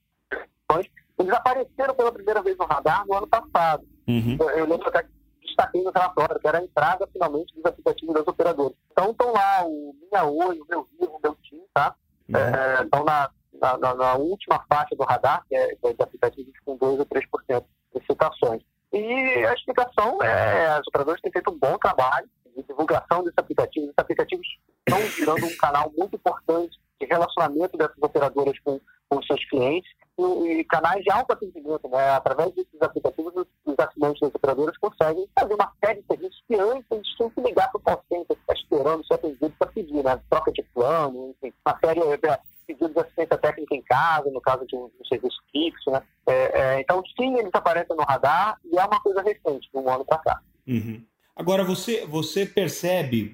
eles 1.22 1.34
apareceram 1.34 1.94
pela 1.96 2.12
primeira 2.12 2.42
vez 2.42 2.58
no 2.58 2.66
radar 2.66 3.06
no 3.06 3.16
ano 3.16 3.28
passado. 3.28 3.86
Uhum. 4.08 4.38
Eu, 4.40 4.50
eu, 4.50 4.66
lembro 4.68 4.88
até 4.88 5.04
que 5.04 5.10
destaquei 5.42 5.84
no 5.84 5.92
relatório, 5.92 6.40
que 6.40 6.48
era 6.48 6.58
a 6.58 6.64
entrada 6.64 7.08
finalmente 7.14 7.54
dos 7.54 7.66
aplicativos 7.66 8.16
das 8.16 8.28
operadoras. 8.28 8.76
Então 8.92 9.12
estão 9.12 9.32
lá 9.32 9.64
o 9.64 9.96
Minha 10.02 10.26
Oi, 10.26 10.60
o 10.60 10.66
Meu 10.68 10.88
Vivo, 11.00 11.16
o 11.16 11.20
Meu 11.22 11.38
Team, 11.48 11.62
tá? 11.74 11.96
Uhum. 12.28 12.36
É, 12.36 12.84
estão 12.84 13.04
na, 13.04 13.30
na, 13.54 13.96
na, 13.96 14.16
última 14.16 14.64
faixa 14.68 14.96
do 14.96 15.04
radar, 15.04 15.44
que 15.48 15.56
é, 15.56 15.76
que 15.76 15.88
é 15.88 15.94
de 15.94 16.02
aplicativos 16.02 16.54
com 16.66 16.76
2 16.76 17.00
ou 17.00 17.06
3% 17.06 17.64
de 17.96 18.06
citações. 18.06 18.64
E 18.92 19.46
a 19.46 19.54
explicação 19.54 20.22
é, 20.22 20.68
as 20.68 20.88
operadoras 20.88 21.22
têm 21.22 21.32
feito 21.32 21.52
um 21.52 21.58
bom 21.58 21.78
trabalho 21.78 22.28
de 22.56 22.64
divulgação 22.64 23.24
desses 23.24 23.38
aplicativos. 23.38 23.90
Esses 23.90 24.00
aplicativos 24.00 24.48
estão 24.92 25.00
virando 25.00 25.46
um 25.46 25.58
canal 25.58 25.92
muito 25.98 26.16
importante 26.16 26.80
de 27.00 27.06
relacionamento 27.06 27.78
dessas 27.78 27.98
operadoras 28.02 28.60
com, 28.60 28.80
com 29.10 29.24
seus 29.24 29.44
clientes 29.50 29.90
e, 30.20 30.60
e 30.60 30.64
canais 30.66 31.04
de 31.04 31.12
alto 31.12 31.32
atendimento. 31.32 31.88
Né? 31.88 32.10
Através 32.12 32.54
desses 32.54 32.82
aplicativos, 32.82 33.34
os, 33.36 33.48
os 33.66 33.80
assinantes 33.80 34.22
das 34.22 34.36
operadoras 34.36 34.78
conseguem 34.78 35.28
fazer 35.38 35.54
uma 35.54 35.72
série 35.84 36.02
de 36.02 36.08
serviços 36.08 36.44
que 36.48 36.56
antes 36.56 36.86
eles 36.92 37.08
tinham 37.16 37.30
que 37.30 37.42
ligar 37.42 37.72
para 37.72 37.80
o 37.80 37.82
call 37.82 38.04
center, 38.10 38.38
ficar 38.38 38.54
esperando 38.54 39.06
ser 39.06 39.14
atendido 39.16 39.54
para 39.58 39.72
pedir, 39.72 40.04
né? 40.04 40.22
troca 40.30 40.52
de 40.52 40.64
plano, 40.74 41.36
enfim, 41.42 41.54
uma 41.66 41.80
série 41.80 42.00
de 42.00 42.40
pedidos 42.68 42.94
de 42.94 43.00
assistência 43.00 43.38
técnica 43.38 43.76
em 43.76 43.82
casa, 43.82 44.30
no 44.30 44.42
caso 44.42 44.66
de 44.68 44.76
um, 44.76 44.90
um 45.00 45.06
serviço 45.06 45.38
fixo. 45.52 45.90
Né? 45.90 46.04
É, 46.28 46.34
é, 46.34 46.82
então, 46.82 47.02
sim, 47.18 47.38
eles 47.38 47.52
aparecem 47.54 47.96
no 47.96 48.04
radar 48.04 48.58
e 48.66 48.78
é 48.78 48.86
uma 48.86 49.02
coisa 49.02 49.22
recente, 49.22 49.70
de 49.72 49.78
um 49.78 49.90
ano 49.90 50.06
para 50.06 50.20
cá. 50.20 50.42
Uhum. 50.68 51.04
Agora, 51.42 51.64
você, 51.64 52.06
você 52.06 52.46
percebe, 52.46 53.34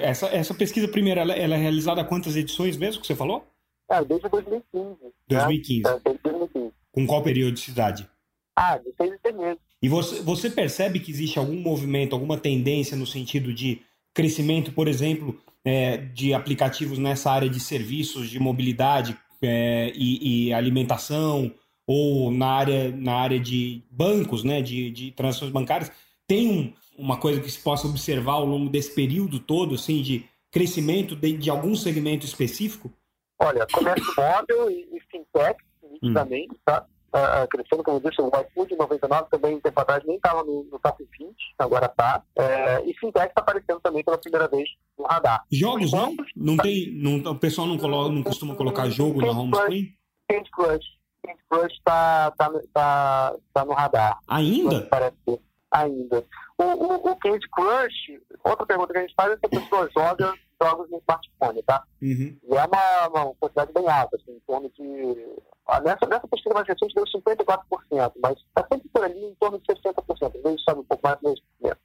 essa, 0.00 0.28
essa 0.28 0.54
pesquisa 0.54 0.86
primeira, 0.86 1.22
ela, 1.22 1.32
ela, 1.32 1.56
é 1.56 1.58
realizada 1.58 2.00
há 2.00 2.04
quantas 2.04 2.36
edições 2.36 2.76
mesmo 2.76 3.00
que 3.00 3.06
você 3.08 3.16
falou? 3.16 3.44
É, 3.90 4.04
desde 4.04 4.28
2015. 4.28 4.96
2015. 5.26 5.82
Né? 5.82 5.90
É, 5.90 6.00
desde 6.04 6.22
2015. 6.22 6.72
Com 6.92 7.04
qual 7.04 7.20
periodicidade? 7.20 8.08
Ah, 8.54 8.78
de 8.78 8.94
seis 8.96 9.12
em 9.12 9.18
seis 9.20 9.36
meses. 9.36 9.58
E 9.82 9.88
você, 9.88 10.22
você 10.22 10.48
percebe 10.50 11.00
que 11.00 11.10
existe 11.10 11.36
algum 11.36 11.56
movimento, 11.56 12.14
alguma 12.14 12.38
tendência 12.38 12.96
no 12.96 13.08
sentido 13.08 13.52
de 13.52 13.82
crescimento, 14.14 14.70
por 14.70 14.86
exemplo, 14.86 15.36
é, 15.64 15.96
de 15.96 16.32
aplicativos 16.32 16.96
nessa 16.96 17.28
área 17.32 17.50
de 17.50 17.58
serviços, 17.58 18.30
de 18.30 18.38
mobilidade 18.38 19.18
é, 19.42 19.90
e, 19.96 20.46
e, 20.46 20.54
alimentação, 20.54 21.52
ou 21.88 22.30
na 22.30 22.46
área, 22.46 22.92
na 22.92 23.14
área 23.14 23.40
de 23.40 23.82
bancos, 23.90 24.44
né, 24.44 24.62
de, 24.62 24.92
de 24.92 25.10
transações 25.10 25.50
bancárias, 25.50 25.90
tem 26.28 26.48
um, 26.48 26.72
uma 26.96 27.18
coisa 27.18 27.40
que 27.40 27.50
se 27.50 27.58
possa 27.58 27.86
observar 27.86 28.34
ao 28.34 28.44
longo 28.44 28.70
desse 28.70 28.94
período 28.94 29.38
todo, 29.38 29.74
assim, 29.74 30.02
de 30.02 30.24
crescimento 30.50 31.16
de, 31.16 31.36
de 31.36 31.50
algum 31.50 31.74
segmento 31.74 32.26
específico? 32.26 32.92
Olha, 33.38 33.66
comércio 33.72 34.14
móvel 34.16 34.70
e, 34.70 34.88
e 34.96 35.00
fintech, 35.10 35.58
nitidamente, 35.82 36.52
hum. 36.54 36.58
tá? 36.64 36.86
uh, 37.12 37.46
crescendo, 37.48 37.82
como 37.82 37.98
eu 37.98 38.10
disse, 38.10 38.20
o 38.20 38.28
iFood 38.28 38.76
99 38.76 39.30
também, 39.30 39.56
um 39.56 39.60
tempo 39.60 39.80
atrás, 39.80 40.02
nem 40.04 40.16
estava 40.16 40.42
no, 40.42 40.64
no, 40.64 40.78
top 40.78 41.06
20, 41.18 41.34
agora 41.58 41.86
está. 41.86 42.22
É, 42.36 42.82
e 42.84 42.94
Fintech 42.94 43.28
está 43.28 43.40
aparecendo 43.40 43.80
também 43.80 44.02
pela 44.02 44.18
primeira 44.18 44.48
vez 44.48 44.68
no 44.98 45.04
radar. 45.04 45.44
Jogos, 45.50 45.92
não? 45.92 46.16
Não 46.34 46.56
tem, 46.56 46.92
não, 46.94 47.32
o 47.32 47.38
pessoal 47.38 47.66
não, 47.66 47.78
coloca, 47.78 48.12
não 48.12 48.22
costuma 48.22 48.54
colocar 48.54 48.88
jogo 48.88 49.20
na 49.20 49.30
home 49.30 49.54
screen? 49.54 49.94
Candy 50.28 50.50
Crush. 50.50 50.86
Candy 51.24 51.40
Crush 51.48 51.72
está 51.74 52.30
tá, 52.32 52.50
tá, 52.72 53.36
tá 53.52 53.64
no 53.64 53.72
radar. 53.72 54.18
Ainda? 54.26 54.82
Parece 54.82 55.16
ser. 55.24 55.40
Ainda. 55.70 56.24
O, 56.62 56.84
o, 56.84 57.12
o 57.12 57.16
Candy 57.16 57.48
Crush, 57.50 58.20
outra 58.44 58.66
pergunta 58.66 58.92
que 58.92 58.98
a 58.98 59.02
gente 59.02 59.14
faz 59.14 59.32
é 59.32 59.36
se 59.36 59.46
a 59.46 59.48
pessoa 59.48 59.90
joga 59.90 60.34
jogos 60.62 60.90
no 60.90 60.98
smartphone, 60.98 61.62
tá? 61.64 61.82
Uhum. 62.00 62.38
E 62.42 62.54
é 62.54 62.64
uma, 62.64 63.08
uma 63.08 63.34
quantidade 63.34 63.72
bem 63.72 63.88
alta, 63.88 64.16
assim, 64.16 64.32
em 64.32 64.40
torno 64.40 64.70
de 64.70 65.36
ah, 65.66 65.80
nessa, 65.80 66.06
nessa 66.06 66.28
pesquisa 66.28 66.54
mais 66.54 66.66
recente 66.66 66.94
deu 66.94 67.04
54%, 67.04 68.12
mas 68.22 68.38
está 68.38 68.66
sempre 68.70 68.88
por 68.88 69.04
ali 69.04 69.24
em 69.24 69.34
torno 69.36 69.58
de 69.58 69.66
60%. 69.66 70.36
Às 70.36 70.42
vezes 70.42 70.62
sobe 70.62 70.80
um 70.80 70.84
pouco 70.84 71.02
mais, 71.02 71.16
às 71.16 71.22
vezes 71.22 71.42
menos. 71.60 71.78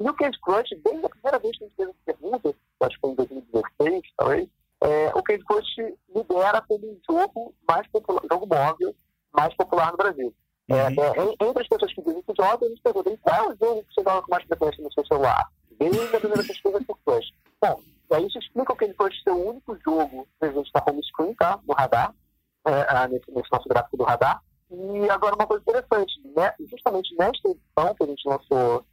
E 0.00 0.08
o 0.08 0.14
Candy 0.14 0.40
Crush, 0.40 0.70
desde 0.84 1.06
a 1.06 1.08
primeira 1.08 1.38
vez 1.38 1.58
que 1.58 1.64
a 1.64 1.66
gente 1.66 1.76
fez 1.76 1.88
essa 1.88 1.98
pergunta, 2.04 2.54
acho 2.80 2.94
que 2.94 3.00
foi 3.00 3.10
em 3.10 3.14
2016, 3.14 4.02
talvez, 4.16 4.48
é, 4.82 5.12
o 5.14 5.22
Candy 5.22 5.44
Crush 5.44 5.76
lidera 6.14 6.62
como 6.68 6.86
um 6.86 6.98
jogo 7.08 7.54
mais 7.68 7.86
popular, 7.88 8.22
jogo 8.30 8.46
móvel 8.46 8.94
mais 9.32 9.54
popular 9.54 9.90
no 9.92 9.96
Brasil. 9.96 10.34
É, 10.68 10.74
uhum. 10.74 11.34
É, 11.40 11.48
entre 11.48 11.62
as 11.62 11.68
pessoas 11.68 11.92
que 11.92 12.02
dizem 12.02 12.22
que 12.22 12.34
jogam, 12.36 12.66
a 12.66 12.70
gente 12.70 12.82
pergunta 12.82 13.18
qual 13.22 13.36
é 13.36 13.48
o 13.48 13.56
jogo 13.56 13.84
que 13.84 13.94
você 13.94 14.02
joga 14.02 14.22
com 14.22 14.30
mais 14.30 14.44
frequência 14.44 14.82
no 14.82 14.92
seu 14.92 15.06
celular? 15.06 15.48
Desde 15.78 16.16
a 16.16 16.20
primeira 16.20 16.44
pesquisa 16.44 16.80
do 16.80 16.94
Crush. 17.04 17.32
Bom, 17.60 17.80
aí 18.12 18.26
isso 18.26 18.38
explica 18.38 18.72
o 18.72 18.76
Candy 18.76 18.94
Crush 18.94 19.22
ser 19.22 19.30
o 19.30 19.48
único 19.50 19.76
jogo 19.84 20.28
presente 20.38 20.70
na 20.74 20.82
home 20.86 21.04
screen, 21.04 21.34
tá? 21.34 21.58
No 21.66 21.74
radar 21.74 22.14
é, 22.64 23.08
nesse, 23.08 23.30
nesse, 23.30 23.50
nosso 23.50 23.68
gráfico 23.68 23.96
do 23.96 24.04
radar. 24.04 24.40
E 24.70 25.10
agora 25.10 25.34
uma 25.34 25.46
coisa 25.46 25.62
interessante, 25.62 26.12
né? 26.34 26.54
justamente 26.70 27.14
nesta 27.16 27.48
edição 27.48 27.94
que 27.94 28.04
a 28.04 28.06
gente 28.06 28.28
lançou 28.28 28.84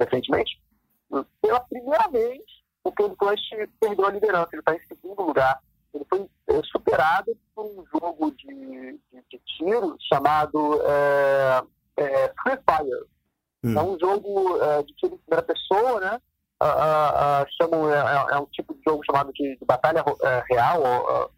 recentemente, 0.00 0.60
pela 1.40 1.60
primeira 1.60 2.08
vez 2.08 2.42
o 2.82 2.92
Candy 2.92 3.16
Crush 3.16 3.68
perdeu 3.80 4.06
a 4.06 4.10
liderança, 4.10 4.48
ele 4.52 4.60
está 4.60 4.74
em 4.74 4.80
segundo 4.80 5.22
lugar. 5.22 5.60
Ele 5.94 6.04
foi 6.08 6.28
é, 6.48 6.62
superado 6.64 7.36
por 7.54 7.64
um 7.64 7.84
jogo 7.92 8.30
de, 8.32 8.46
de, 8.46 9.24
de 9.30 9.40
tiro 9.46 9.96
chamado 10.08 10.80
é, 10.82 11.62
é, 11.96 12.32
Free 12.42 12.58
Fire. 12.68 13.06
Hum. 13.64 13.74
É 13.76 13.82
um 13.82 13.98
jogo 13.98 14.62
é, 14.62 14.82
de 14.82 14.94
tiro 14.94 15.14
em 15.14 15.18
primeira 15.18 15.42
pessoa, 15.42 16.00
né? 16.00 16.20
Uh, 16.60 16.66
uh, 16.66 17.44
uh, 17.44 17.46
chamam, 17.56 17.94
é, 17.94 18.32
é, 18.32 18.38
um 18.38 18.46
tipo 18.46 18.74
de 18.74 18.80
jogo 18.84 19.04
chamado 19.04 19.32
de, 19.32 19.56
de 19.56 19.64
batalha 19.64 20.04
é, 20.22 20.42
real, 20.50 20.82
ou, 20.82 21.30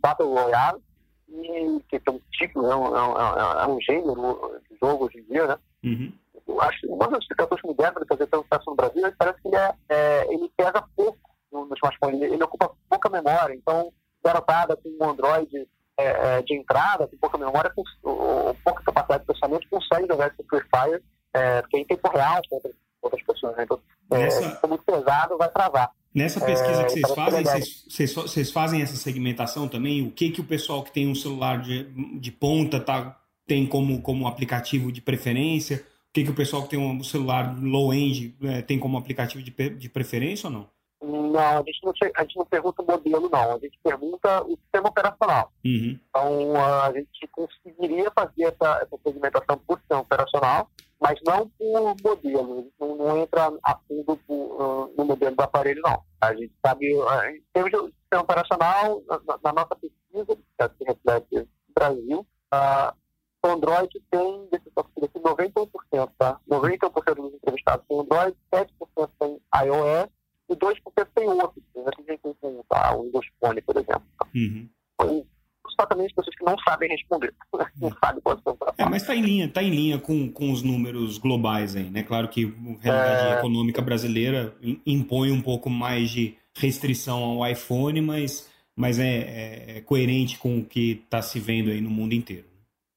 Battle 0.00 0.34
Royale, 0.34 0.82
e, 1.28 1.80
que 1.88 2.02
é 2.04 2.10
um 2.10 2.20
tipo, 2.32 2.66
é 2.66 2.74
um, 2.74 2.96
é, 2.96 3.62
é 3.62 3.66
um 3.68 3.80
gênero 3.80 4.60
de 4.68 4.76
jogo 4.80 5.04
hoje 5.04 5.18
em 5.18 5.32
dia, 5.32 5.46
né? 5.46 5.56
Uhum. 5.84 6.12
Eu 6.48 6.60
acho 6.62 6.80
que 6.80 6.86
uma 6.86 7.06
das 7.08 7.20
explicações 7.20 7.60
que 7.60 7.68
me 7.68 7.74
deram 7.74 8.00
de 8.00 8.08
fazer 8.08 8.26
tão 8.26 8.42
sucesso 8.42 8.70
no 8.70 8.74
Brasil 8.74 9.06
é 9.06 9.10
que 9.10 9.16
parece 9.18 9.40
que 9.42 9.48
ele, 9.48 9.56
é, 9.56 9.74
é, 9.88 10.34
ele 10.34 10.50
pesa 10.56 10.84
pouco 10.96 11.27
no, 11.52 11.66
no 11.66 11.74
smartphone, 11.74 12.16
ele, 12.16 12.34
ele, 12.34 12.42
ocupa 12.42 12.70
pouca 12.88 13.08
memória, 13.08 13.54
então, 13.54 13.92
garotada 14.22 14.76
com 14.76 14.88
um 15.00 15.10
Android 15.10 15.68
é, 15.98 16.38
é, 16.38 16.42
de 16.42 16.54
entrada, 16.54 17.06
com 17.06 17.16
pouca 17.16 17.38
memória, 17.38 17.72
com, 17.74 17.82
ou, 18.02 18.54
pouca 18.64 18.82
capacidade 18.82 19.20
de 19.20 19.26
processamento, 19.26 19.68
consegue 19.70 20.06
jogar 20.06 20.28
esse 20.28 20.46
Free 20.48 20.62
Fire, 20.62 21.02
é, 21.34 21.60
porque 21.62 21.76
é 21.76 21.80
em 21.80 21.84
tempo 21.84 22.08
real 22.08 22.40
com 22.48 22.60
outras, 23.02 23.22
pessoas. 23.22 23.56
Né? 23.56 23.64
Então, 23.64 23.80
Nessa... 24.10 24.44
É, 24.44 24.50
for 24.56 24.68
muito 24.68 24.84
pesado, 24.84 25.36
vai 25.36 25.50
travar. 25.50 25.90
Nessa 26.14 26.40
pesquisa 26.40 26.82
é, 26.82 26.84
que 26.84 26.90
vocês 26.92 27.14
fazem, 27.14 27.44
vocês, 27.44 28.14
vocês, 28.14 28.50
fazem 28.50 28.82
essa 28.82 28.96
segmentação 28.96 29.68
também? 29.68 30.06
O 30.06 30.10
que 30.10 30.30
que 30.30 30.40
o 30.40 30.44
pessoal 30.44 30.82
que 30.82 30.90
tem 30.90 31.06
um 31.06 31.14
celular 31.14 31.60
de, 31.60 31.84
de 32.18 32.32
ponta 32.32 32.80
tá, 32.80 33.20
tem 33.46 33.66
como, 33.66 34.00
como 34.00 34.26
aplicativo 34.26 34.90
de 34.90 35.02
preferência? 35.02 35.84
O 36.08 36.12
que 36.12 36.24
que 36.24 36.30
o 36.30 36.34
pessoal 36.34 36.62
que 36.62 36.70
tem 36.70 36.78
um 36.78 37.04
celular 37.04 37.56
low-end 37.60 38.34
é, 38.42 38.62
tem 38.62 38.78
como 38.78 38.96
aplicativo 38.96 39.42
de, 39.42 39.50
de 39.70 39.88
preferência 39.88 40.46
ou 40.48 40.52
não? 40.52 40.77
Não, 41.08 41.38
a 41.38 41.62
gente 41.62 41.80
não, 41.82 41.92
a 42.14 42.22
gente 42.22 42.36
não 42.36 42.44
pergunta 42.44 42.82
o 42.82 42.86
modelo, 42.86 43.28
não. 43.30 43.56
A 43.56 43.58
gente 43.58 43.78
pergunta 43.82 44.44
o 44.44 44.56
sistema 44.56 44.88
operacional. 44.88 45.52
Uhum. 45.64 45.98
Então, 46.08 46.56
a 46.56 46.92
gente 46.92 47.26
conseguiria 47.28 48.10
fazer 48.10 48.44
essa, 48.44 48.82
essa 48.82 48.98
segmentação 49.02 49.58
por 49.66 49.78
sistema 49.78 50.02
operacional, 50.02 50.70
mas 51.00 51.18
não 51.24 51.48
por 51.48 51.96
modelo. 52.02 52.52
A 52.52 52.56
gente 52.56 52.74
não, 52.78 52.96
não 52.96 53.18
entra 53.18 53.52
a 53.62 53.78
fundo 53.88 54.16
por, 54.26 54.34
uh, 54.34 54.94
no 54.96 55.04
modelo 55.04 55.34
do 55.34 55.42
aparelho, 55.42 55.80
não. 55.82 56.02
A 56.20 56.34
gente 56.34 56.52
sabe, 56.64 56.86
em 56.86 57.42
termos 57.52 57.70
de 57.70 57.92
sistema 58.00 58.22
operacional, 58.22 59.02
na, 59.08 59.38
na 59.44 59.52
nossa 59.52 59.76
pesquisa, 59.76 60.36
que 60.36 60.76
se 60.78 60.84
reflete 60.84 61.34
no 61.34 61.74
Brasil, 61.74 62.26
uh, 62.52 62.92
o 63.44 63.48
Android 63.48 64.02
tem, 64.10 64.48
desse 64.50 64.68
91%, 64.70 66.10
tá? 66.18 66.40
91% 66.50 67.14
dos 67.14 67.34
entrevistados 67.34 67.86
tem 67.88 68.00
Android, 68.00 68.36
7% 68.52 69.10
tem 69.20 69.40
iOS 69.64 70.17
e 70.48 70.56
2% 70.56 71.08
tem 71.14 71.28
outros. 71.28 71.64
Né? 71.74 71.84
Tem 72.06 72.18
com 72.18 72.34
tá, 72.68 72.96
o 72.96 73.02
Windows 73.04 73.26
Phone, 73.40 73.60
por 73.62 73.76
exemplo. 73.76 74.02
Uhum. 74.34 74.68
Exatamente 75.70 76.14
pessoas 76.14 76.34
que 76.34 76.44
não 76.44 76.58
sabem 76.58 76.88
responder. 76.90 77.32
Não 77.80 77.90
sabem 78.02 78.20
qual 78.20 78.36
é, 78.76 78.84
mas 78.84 79.02
está 79.02 79.14
em 79.14 79.22
linha, 79.22 79.48
tá 79.48 79.62
em 79.62 79.70
linha 79.70 79.98
com, 79.98 80.30
com 80.30 80.50
os 80.50 80.62
números 80.62 81.18
globais 81.18 81.76
aí, 81.76 81.90
né? 81.90 82.02
Claro 82.02 82.28
que 82.28 82.44
a 82.44 82.82
realidade 82.82 83.34
é... 83.34 83.38
econômica 83.38 83.82
brasileira 83.82 84.56
impõe 84.84 85.30
um 85.30 85.40
pouco 85.40 85.70
mais 85.70 86.10
de 86.10 86.36
restrição 86.56 87.22
ao 87.22 87.48
iPhone, 87.48 88.00
mas, 88.00 88.48
mas 88.74 88.98
é, 88.98 89.04
é, 89.04 89.78
é 89.78 89.80
coerente 89.80 90.38
com 90.38 90.58
o 90.58 90.64
que 90.64 91.02
está 91.04 91.22
se 91.22 91.38
vendo 91.38 91.70
aí 91.70 91.80
no 91.80 91.90
mundo 91.90 92.14
inteiro. 92.14 92.47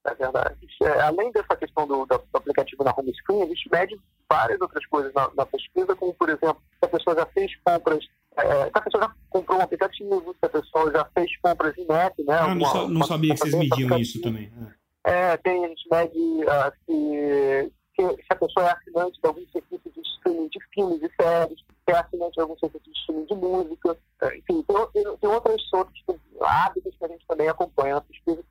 É 0.04 0.16
verdade. 0.16 0.56
É, 0.82 1.02
além 1.02 1.32
dessa 1.32 1.56
questão 1.56 1.86
do, 1.86 2.06
do, 2.06 2.22
aplicativo 2.34 2.84
na 2.84 2.94
home 2.98 3.14
screen, 3.14 3.44
a 3.44 3.46
gente 3.46 3.70
mede 3.72 4.00
várias 4.30 4.60
outras 4.60 4.86
coisas 4.88 5.14
na, 5.14 5.30
na 5.36 5.46
pesquisa, 5.46 5.96
como, 5.96 6.14
por 6.14 6.30
exemplo, 6.30 6.58
se 6.80 6.86
a 6.86 6.88
pessoa 6.88 7.16
já 7.16 7.26
fez 7.28 7.52
compras, 7.64 8.04
é, 8.36 8.64
se 8.64 8.72
a 8.74 8.82
pessoa 8.82 9.04
já 9.04 9.16
comprou 9.30 9.60
um 9.60 9.62
aplicativo, 9.62 10.36
se 10.40 10.46
a 10.46 10.50
pessoa 10.50 10.92
já 10.92 11.06
fez 11.14 11.38
compras 11.38 11.78
em 11.78 11.86
net, 11.86 12.24
né? 12.24 12.36
Ah, 12.40 12.56
não, 12.56 12.90
não 12.90 13.04
sabia 13.04 13.34
que 13.36 13.42
vocês 13.42 13.54
mediam 13.54 13.98
isso 14.00 14.20
também. 14.22 14.52
É, 15.04 15.38
tem, 15.38 15.66
a 15.66 15.68
gente 15.68 15.88
mede 15.92 16.14
se, 16.86 17.72
se, 17.96 18.16
se, 18.16 18.26
a 18.30 18.36
pessoa 18.36 18.68
é 18.68 18.72
assinante 18.72 19.20
de 19.22 19.28
algum 19.28 19.46
serviço 19.48 19.90
de 19.90 20.02
streaming 20.02 20.48
de 20.48 20.60
filmes 20.74 21.02
e 21.04 21.12
séries, 21.22 21.60
se 21.60 21.92
é 21.92 21.96
assinante 21.96 22.34
de 22.34 22.42
algum 22.42 22.58
serviço 22.58 22.86
de 22.86 23.00
streaming 23.00 23.26
de 23.26 23.36
música, 23.36 23.98
é, 24.22 24.38
enfim, 24.38 24.64
tem, 24.64 24.88
tem, 24.94 25.18
tem 25.18 25.30
outros, 25.30 25.74
outros 25.74 26.04
hábitos 26.40 26.96
que 26.98 27.06
a 27.06 27.08
gente 27.08 27.26
também 27.28 27.50
acompanha 27.50 27.96
na 27.96 28.02
pesquisa 28.02 28.44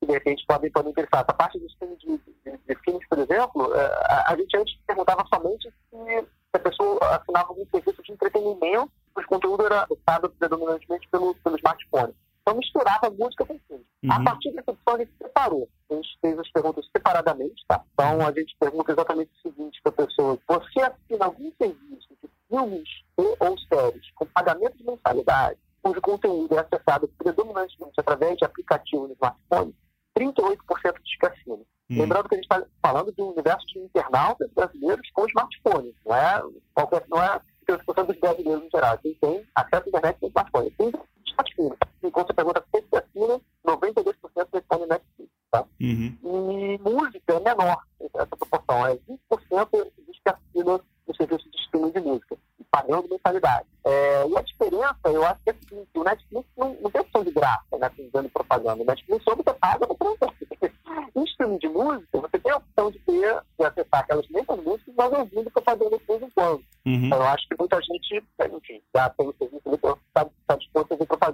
que 0.00 0.06
de 0.06 0.12
repente 0.12 0.44
podem, 0.46 0.70
podem 0.70 0.90
interessar. 0.90 1.24
A 1.26 1.32
parte 1.32 1.58
dos 1.58 1.72
filmes 1.74 1.98
de, 1.98 2.18
de, 2.18 2.58
de, 2.66 2.74
filmes, 2.84 3.06
por 3.08 3.18
exemplo, 3.18 3.74
é, 3.74 3.84
a, 4.06 4.32
a, 4.32 4.36
gente 4.36 4.56
antes 4.56 4.78
perguntava 4.86 5.24
somente 5.32 5.68
se 5.90 6.26
a 6.52 6.58
pessoa 6.58 6.98
assinava 7.16 7.48
algum 7.48 7.66
serviço 7.66 8.02
de 8.02 8.12
entretenimento, 8.12 8.90
o 9.16 9.26
conteúdo 9.26 9.66
era 9.66 9.82
acessado 9.82 10.30
predominantemente 10.30 11.08
pelo, 11.08 11.34
pelo 11.36 11.56
smartphone. 11.56 12.14
Então 12.42 12.56
misturava 12.56 13.10
música 13.10 13.44
com 13.44 13.58
filme. 13.68 13.84
Uhum. 14.02 14.12
A 14.12 14.22
partir 14.22 14.50
dessa 14.52 14.70
opção 14.70 14.94
a 14.94 14.98
gente 14.98 15.12
separou. 15.20 15.68
A 15.90 15.94
gente 15.94 16.18
fez 16.20 16.38
as 16.38 16.50
perguntas 16.50 16.86
separadamente, 16.96 17.62
tá? 17.66 17.84
Então 17.92 18.26
a 18.26 18.32
gente 18.32 18.56
pergunta 18.58 18.92
exatamente 18.92 19.30
o 19.32 19.42
seguinte 19.42 19.80
para 19.82 19.92
a 19.92 20.06
pessoa: 20.06 20.38
você 20.48 20.80
assina 20.80 21.26
algum 21.26 21.52
serviço 21.60 22.08
de 22.22 22.30
filmes 22.48 22.88
ou 23.16 23.58
séries 23.68 24.10
com 24.14 24.24
pagamento 24.26 24.78
de 24.78 24.84
mensalidade, 24.84 25.58
cujo 25.82 26.00
conteúdo 26.00 26.54
é 26.54 26.60
acessado 26.60 27.08
predominantemente 27.18 27.98
através 27.98 28.38
de 28.38 28.44
aplicativo 28.46 29.06
no 29.06 29.12
smartphone? 29.12 29.74
38% 30.18 31.02
de 31.02 31.18
cassino. 31.18 31.66
Hum. 31.90 31.98
Lembrando 32.00 32.28
que 32.28 32.34
a 32.34 32.38
gente 32.38 32.44
está 32.44 32.62
falando 32.82 33.12
de 33.12 33.22
um 33.22 33.30
universo 33.30 33.66
de 33.66 33.78
internautas 33.78 34.50
brasileiros 34.52 35.10
com 35.12 35.26
smartphone, 35.26 35.94
não 36.04 36.14
é, 36.14 36.42
qualquer, 36.74 37.04
não 37.08 37.22
é 37.22 37.40
30% 37.68 38.06
dos 38.06 38.18
brasileiros 38.18 38.64
em 38.64 38.70
geral. 38.70 38.98
Quem 38.98 39.14
tem 39.14 39.46
acesso 39.54 39.84
à 39.86 39.88
internet 39.88 40.18
tem 40.20 40.28
smartphone. 40.28 40.70
Tem 40.72 40.92
smartphone. 41.26 41.76
Enquanto 42.02 42.26
você 42.28 42.34
pergunta 42.34 42.64
se 42.64 42.82
tem 42.82 42.98
assina, 42.98 43.40
92% 43.66 44.14
responde 44.52 44.86
Netflix. 44.86 45.30
Tá? 45.50 45.64
Uhum. 45.80 46.18
E 46.22 46.78
música 46.78 47.32
é 47.34 47.40
menor, 47.40 47.82
essa 48.14 48.36
proporção. 48.36 48.86
É 48.86 48.96
20% 48.96 49.92
diz 50.06 50.18
que 50.22 50.28
assina 50.28 50.80
no 51.06 51.16
serviço 51.16 51.50
de 51.50 51.56
streaming 51.58 51.92
de 51.92 52.00
música, 52.00 52.36
pagando 52.70 53.08
mensalidade. 53.08 53.66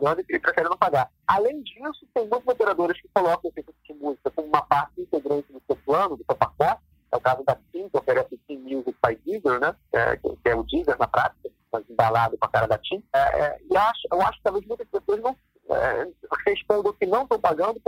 Propaganda 0.04 0.24
e 0.28 0.38
prefere 0.38 0.68
não 0.68 0.76
pagar. 0.76 1.10
Além 1.26 1.62
disso, 1.62 2.06
tem 2.12 2.28
muitas 2.28 2.46
operadoras 2.46 3.00
que 3.00 3.08
colocam 3.14 3.50
o 3.50 3.54
serviço 3.54 3.78
de 3.84 3.94
música 3.94 4.30
como 4.30 4.48
uma 4.48 4.62
parte 4.62 5.00
integrante 5.00 5.52
do 5.52 5.62
seu 5.66 5.76
plano, 5.76 6.16
do 6.16 6.24
seu 6.24 6.36
pacote, 6.36 6.82
é 7.10 7.16
o 7.16 7.20
caso 7.20 7.44
da 7.44 7.56
TIM, 7.72 7.88
que 7.88 7.96
oferece 7.96 8.38
TIM 8.46 8.58
Music 8.58 8.94
by 9.04 9.16
Deezer, 9.24 9.60
né? 9.60 9.74
É, 9.92 10.16
que, 10.16 10.48
é 10.48 10.54
o 10.54 10.64
Deezer 10.64 10.98
na 10.98 11.06
prática, 11.06 11.48
mas 11.72 11.88
embalado 11.88 12.36
com 12.36 12.44
a 12.44 12.48
cara 12.48 12.66
da 12.66 12.78
TIM. 12.78 13.02
É, 13.14 13.18
é, 13.18 13.58
e 13.70 13.76
acho, 13.76 14.08
eu 14.12 14.20
acho 14.20 14.38
que 14.38 14.44
talvez 14.44 14.66
muitas 14.66 14.88
pessoas 14.88 15.20
não 15.20 15.36
é, 15.70 16.08
respondam 16.46 16.92
que 16.92 17.06
não 17.06 17.22
estão 17.22 17.40
pagando 17.40 17.80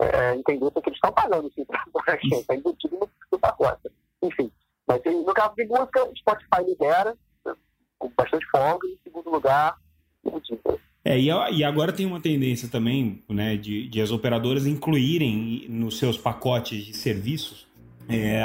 é, 0.00 0.34
entendessem 0.34 0.82
que 0.82 0.88
eles 0.88 0.96
estão 0.96 1.12
pagando, 1.12 1.50
sim, 1.54 1.64
para 1.64 2.16
quem 2.18 2.38
está 2.38 2.54
embutido 2.54 2.96
no, 2.96 3.10
no 3.32 3.38
pacote. 3.38 3.90
Enfim, 4.22 4.50
mas 4.86 5.02
no 5.04 5.34
caso 5.34 5.54
de 5.54 5.64
música, 5.66 6.04
o 6.04 6.16
Spotify 6.16 6.64
lidera, 6.66 7.16
com 7.98 8.10
bastante 8.16 8.46
folga, 8.50 8.86
e 8.86 8.92
em 8.92 8.98
segundo 9.04 9.30
lugar, 9.30 9.76
o 10.24 10.40
Deezer. 10.40 10.80
É, 11.04 11.18
e 11.18 11.64
agora 11.64 11.92
tem 11.92 12.04
uma 12.04 12.20
tendência 12.20 12.68
também 12.68 13.22
né, 13.28 13.56
de, 13.56 13.88
de 13.88 14.00
as 14.00 14.10
operadoras 14.10 14.66
incluírem 14.66 15.66
nos 15.68 15.98
seus 15.98 16.18
pacotes 16.18 16.84
de 16.84 16.94
serviços 16.94 17.66
é, 18.08 18.42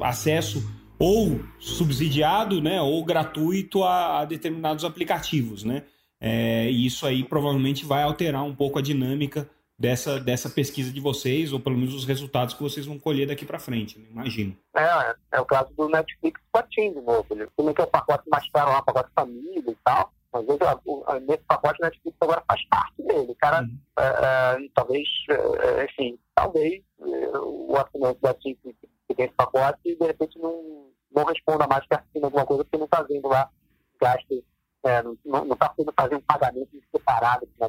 acesso 0.00 0.62
ou 0.98 1.40
subsidiado 1.58 2.60
né, 2.60 2.80
ou 2.80 3.04
gratuito 3.04 3.82
a, 3.82 4.20
a 4.20 4.24
determinados 4.24 4.84
aplicativos. 4.84 5.64
Né? 5.64 5.82
É, 6.20 6.70
e 6.70 6.86
isso 6.86 7.06
aí 7.06 7.24
provavelmente 7.24 7.84
vai 7.84 8.02
alterar 8.02 8.44
um 8.44 8.54
pouco 8.54 8.78
a 8.78 8.82
dinâmica 8.82 9.48
dessa, 9.78 10.18
dessa 10.18 10.48
pesquisa 10.48 10.92
de 10.92 11.00
vocês, 11.00 11.52
ou 11.52 11.60
pelo 11.60 11.76
menos 11.76 11.94
os 11.94 12.04
resultados 12.04 12.54
que 12.54 12.62
vocês 12.62 12.86
vão 12.86 12.98
colher 12.98 13.26
daqui 13.26 13.44
para 13.44 13.58
frente, 13.58 13.98
né? 13.98 14.06
imagino. 14.10 14.56
É, 14.74 15.14
é 15.32 15.40
o 15.40 15.44
caso 15.44 15.72
do 15.74 15.88
Netflix 15.88 16.40
TIM 16.70 16.92
de 16.92 17.00
novo. 17.00 17.26
Como 17.56 17.70
é 17.70 17.74
que 17.74 17.80
é 17.80 17.84
o 17.84 17.88
pacote 17.88 18.28
mais 18.28 18.48
caro 18.50 18.70
lá, 18.70 18.82
pacote 18.82 19.10
família 19.14 19.70
e 19.70 19.76
tal. 19.84 20.12
Às 20.32 20.44
vezes, 20.44 20.60
nesse 21.26 21.42
pacote, 21.44 21.80
o 21.80 21.84
Netflix 21.84 22.16
agora 22.20 22.42
faz 22.46 22.64
parte 22.68 23.02
dele. 23.02 23.32
O 23.32 23.34
cara, 23.36 23.62
uhum. 23.62 23.78
é, 23.98 24.04
é, 24.04 24.68
talvez, 24.74 25.08
é, 25.30 25.84
enfim, 25.84 26.18
talvez 26.34 26.82
é, 27.00 27.38
o 27.38 27.74
assinante 27.76 28.20
da 28.20 28.34
TIM 28.34 28.54
que, 28.62 28.74
tem 29.14 29.26
esse 29.26 29.34
pacote, 29.34 29.78
de 29.84 30.04
repente, 30.04 30.38
não, 30.38 30.90
não 31.14 31.24
responda 31.24 31.66
mais 31.66 31.86
que 31.86 31.94
assina 31.94 32.26
alguma 32.26 32.44
coisa, 32.44 32.64
porque 32.64 32.76
não 32.76 32.86
está 32.86 33.02
vendo 33.02 33.28
lá 33.28 33.48
gasto 34.00 34.44
é, 34.84 35.02
não 35.02 35.52
está 35.52 35.68
podendo 35.70 35.94
fazer 35.98 36.14
um 36.14 36.20
pagamento 36.20 36.70
separado, 36.92 37.48
né? 37.58 37.68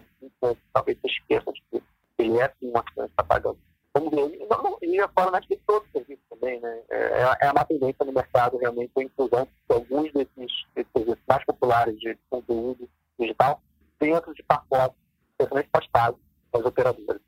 talvez 0.71 0.97
você 0.99 1.07
esqueça 1.07 1.51
de 1.51 1.63
que 1.71 1.83
ele 2.17 2.37
é 2.37 2.45
assim 2.45 2.69
uma 2.69 2.83
criança 2.83 3.23
pagando. 3.27 3.57
Vamos 3.93 4.11
ver. 4.11 4.41
E, 4.41 4.45
não, 4.45 4.77
e 4.81 4.99
a 4.99 5.07
fora 5.07 5.31
Netflix 5.31 5.63
todo 5.65 5.83
o 5.83 5.91
serviço 5.91 6.21
também, 6.29 6.59
né? 6.59 6.79
É, 6.89 7.47
é 7.47 7.51
uma 7.51 7.65
tendência 7.65 8.05
no 8.05 8.13
mercado 8.13 8.57
realmente 8.57 8.91
a 8.95 9.03
inclusão 9.03 9.47
de 9.69 9.75
alguns 9.75 10.11
desses, 10.13 10.65
desses 10.75 10.91
serviços 10.95 11.23
mais 11.27 11.43
populares 11.45 11.99
de 11.99 12.17
conteúdo 12.29 12.87
digital 13.19 13.61
dentro 13.99 14.33
de 14.33 14.43
pacotes, 14.43 14.97
especialmente 15.31 15.69
pós-pago, 15.71 16.19
das 16.53 16.65
operadoras. 16.65 17.21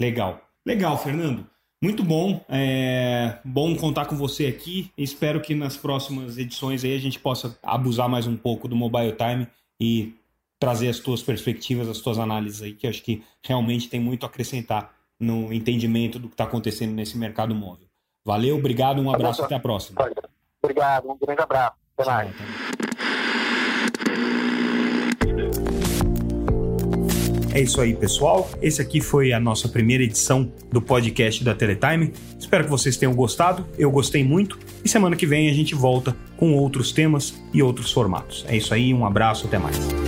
Legal. 0.00 0.40
Legal, 0.64 0.98
Fernando. 0.98 1.46
Muito 1.80 2.02
bom, 2.02 2.44
é 2.48 3.38
bom 3.44 3.76
contar 3.76 4.06
com 4.06 4.16
você 4.16 4.46
aqui. 4.46 4.90
Espero 4.96 5.40
que 5.40 5.54
nas 5.54 5.76
próximas 5.76 6.38
edições 6.38 6.82
aí 6.82 6.96
a 6.96 6.98
gente 6.98 7.20
possa 7.20 7.56
abusar 7.62 8.08
mais 8.08 8.26
um 8.26 8.36
pouco 8.36 8.66
do 8.66 8.74
Mobile 8.74 9.12
Time 9.12 9.46
e 9.78 10.14
trazer 10.58 10.88
as 10.88 10.98
tuas 10.98 11.22
perspectivas, 11.22 11.88
as 11.88 11.98
tuas 11.98 12.18
análises 12.18 12.62
aí, 12.62 12.72
que 12.72 12.86
acho 12.86 13.02
que 13.02 13.22
realmente 13.42 13.88
tem 13.88 14.00
muito 14.00 14.24
a 14.24 14.28
acrescentar 14.28 14.94
no 15.18 15.52
entendimento 15.52 16.18
do 16.18 16.28
que 16.28 16.34
está 16.34 16.44
acontecendo 16.44 16.92
nesse 16.92 17.16
mercado 17.16 17.54
móvel. 17.54 17.86
Valeu, 18.24 18.56
obrigado, 18.56 19.00
um 19.00 19.10
abraço, 19.10 19.42
até 19.42 19.54
a 19.54 19.60
próxima. 19.60 20.04
Obrigado, 20.62 21.10
um 21.10 21.16
grande 21.16 21.42
abraço. 21.42 21.76
Até 21.96 22.10
mais. 22.10 22.34
É 27.56 27.60
isso 27.62 27.80
aí, 27.80 27.94
pessoal. 27.94 28.50
Esse 28.60 28.82
aqui 28.82 29.00
foi 29.00 29.32
a 29.32 29.40
nossa 29.40 29.66
primeira 29.66 30.04
edição 30.04 30.52
do 30.70 30.82
podcast 30.82 31.42
da 31.42 31.54
Teletime. 31.54 32.12
Espero 32.38 32.64
que 32.64 32.70
vocês 32.70 32.98
tenham 32.98 33.14
gostado. 33.14 33.66
Eu 33.78 33.90
gostei 33.90 34.22
muito. 34.22 34.58
E 34.84 34.88
semana 34.90 35.16
que 35.16 35.26
vem 35.26 35.48
a 35.48 35.54
gente 35.54 35.74
volta 35.74 36.14
com 36.36 36.52
outros 36.52 36.92
temas 36.92 37.40
e 37.54 37.62
outros 37.62 37.90
formatos. 37.90 38.44
É 38.46 38.54
isso 38.54 38.74
aí, 38.74 38.92
um 38.92 39.06
abraço, 39.06 39.46
até 39.46 39.58
mais. 39.58 40.05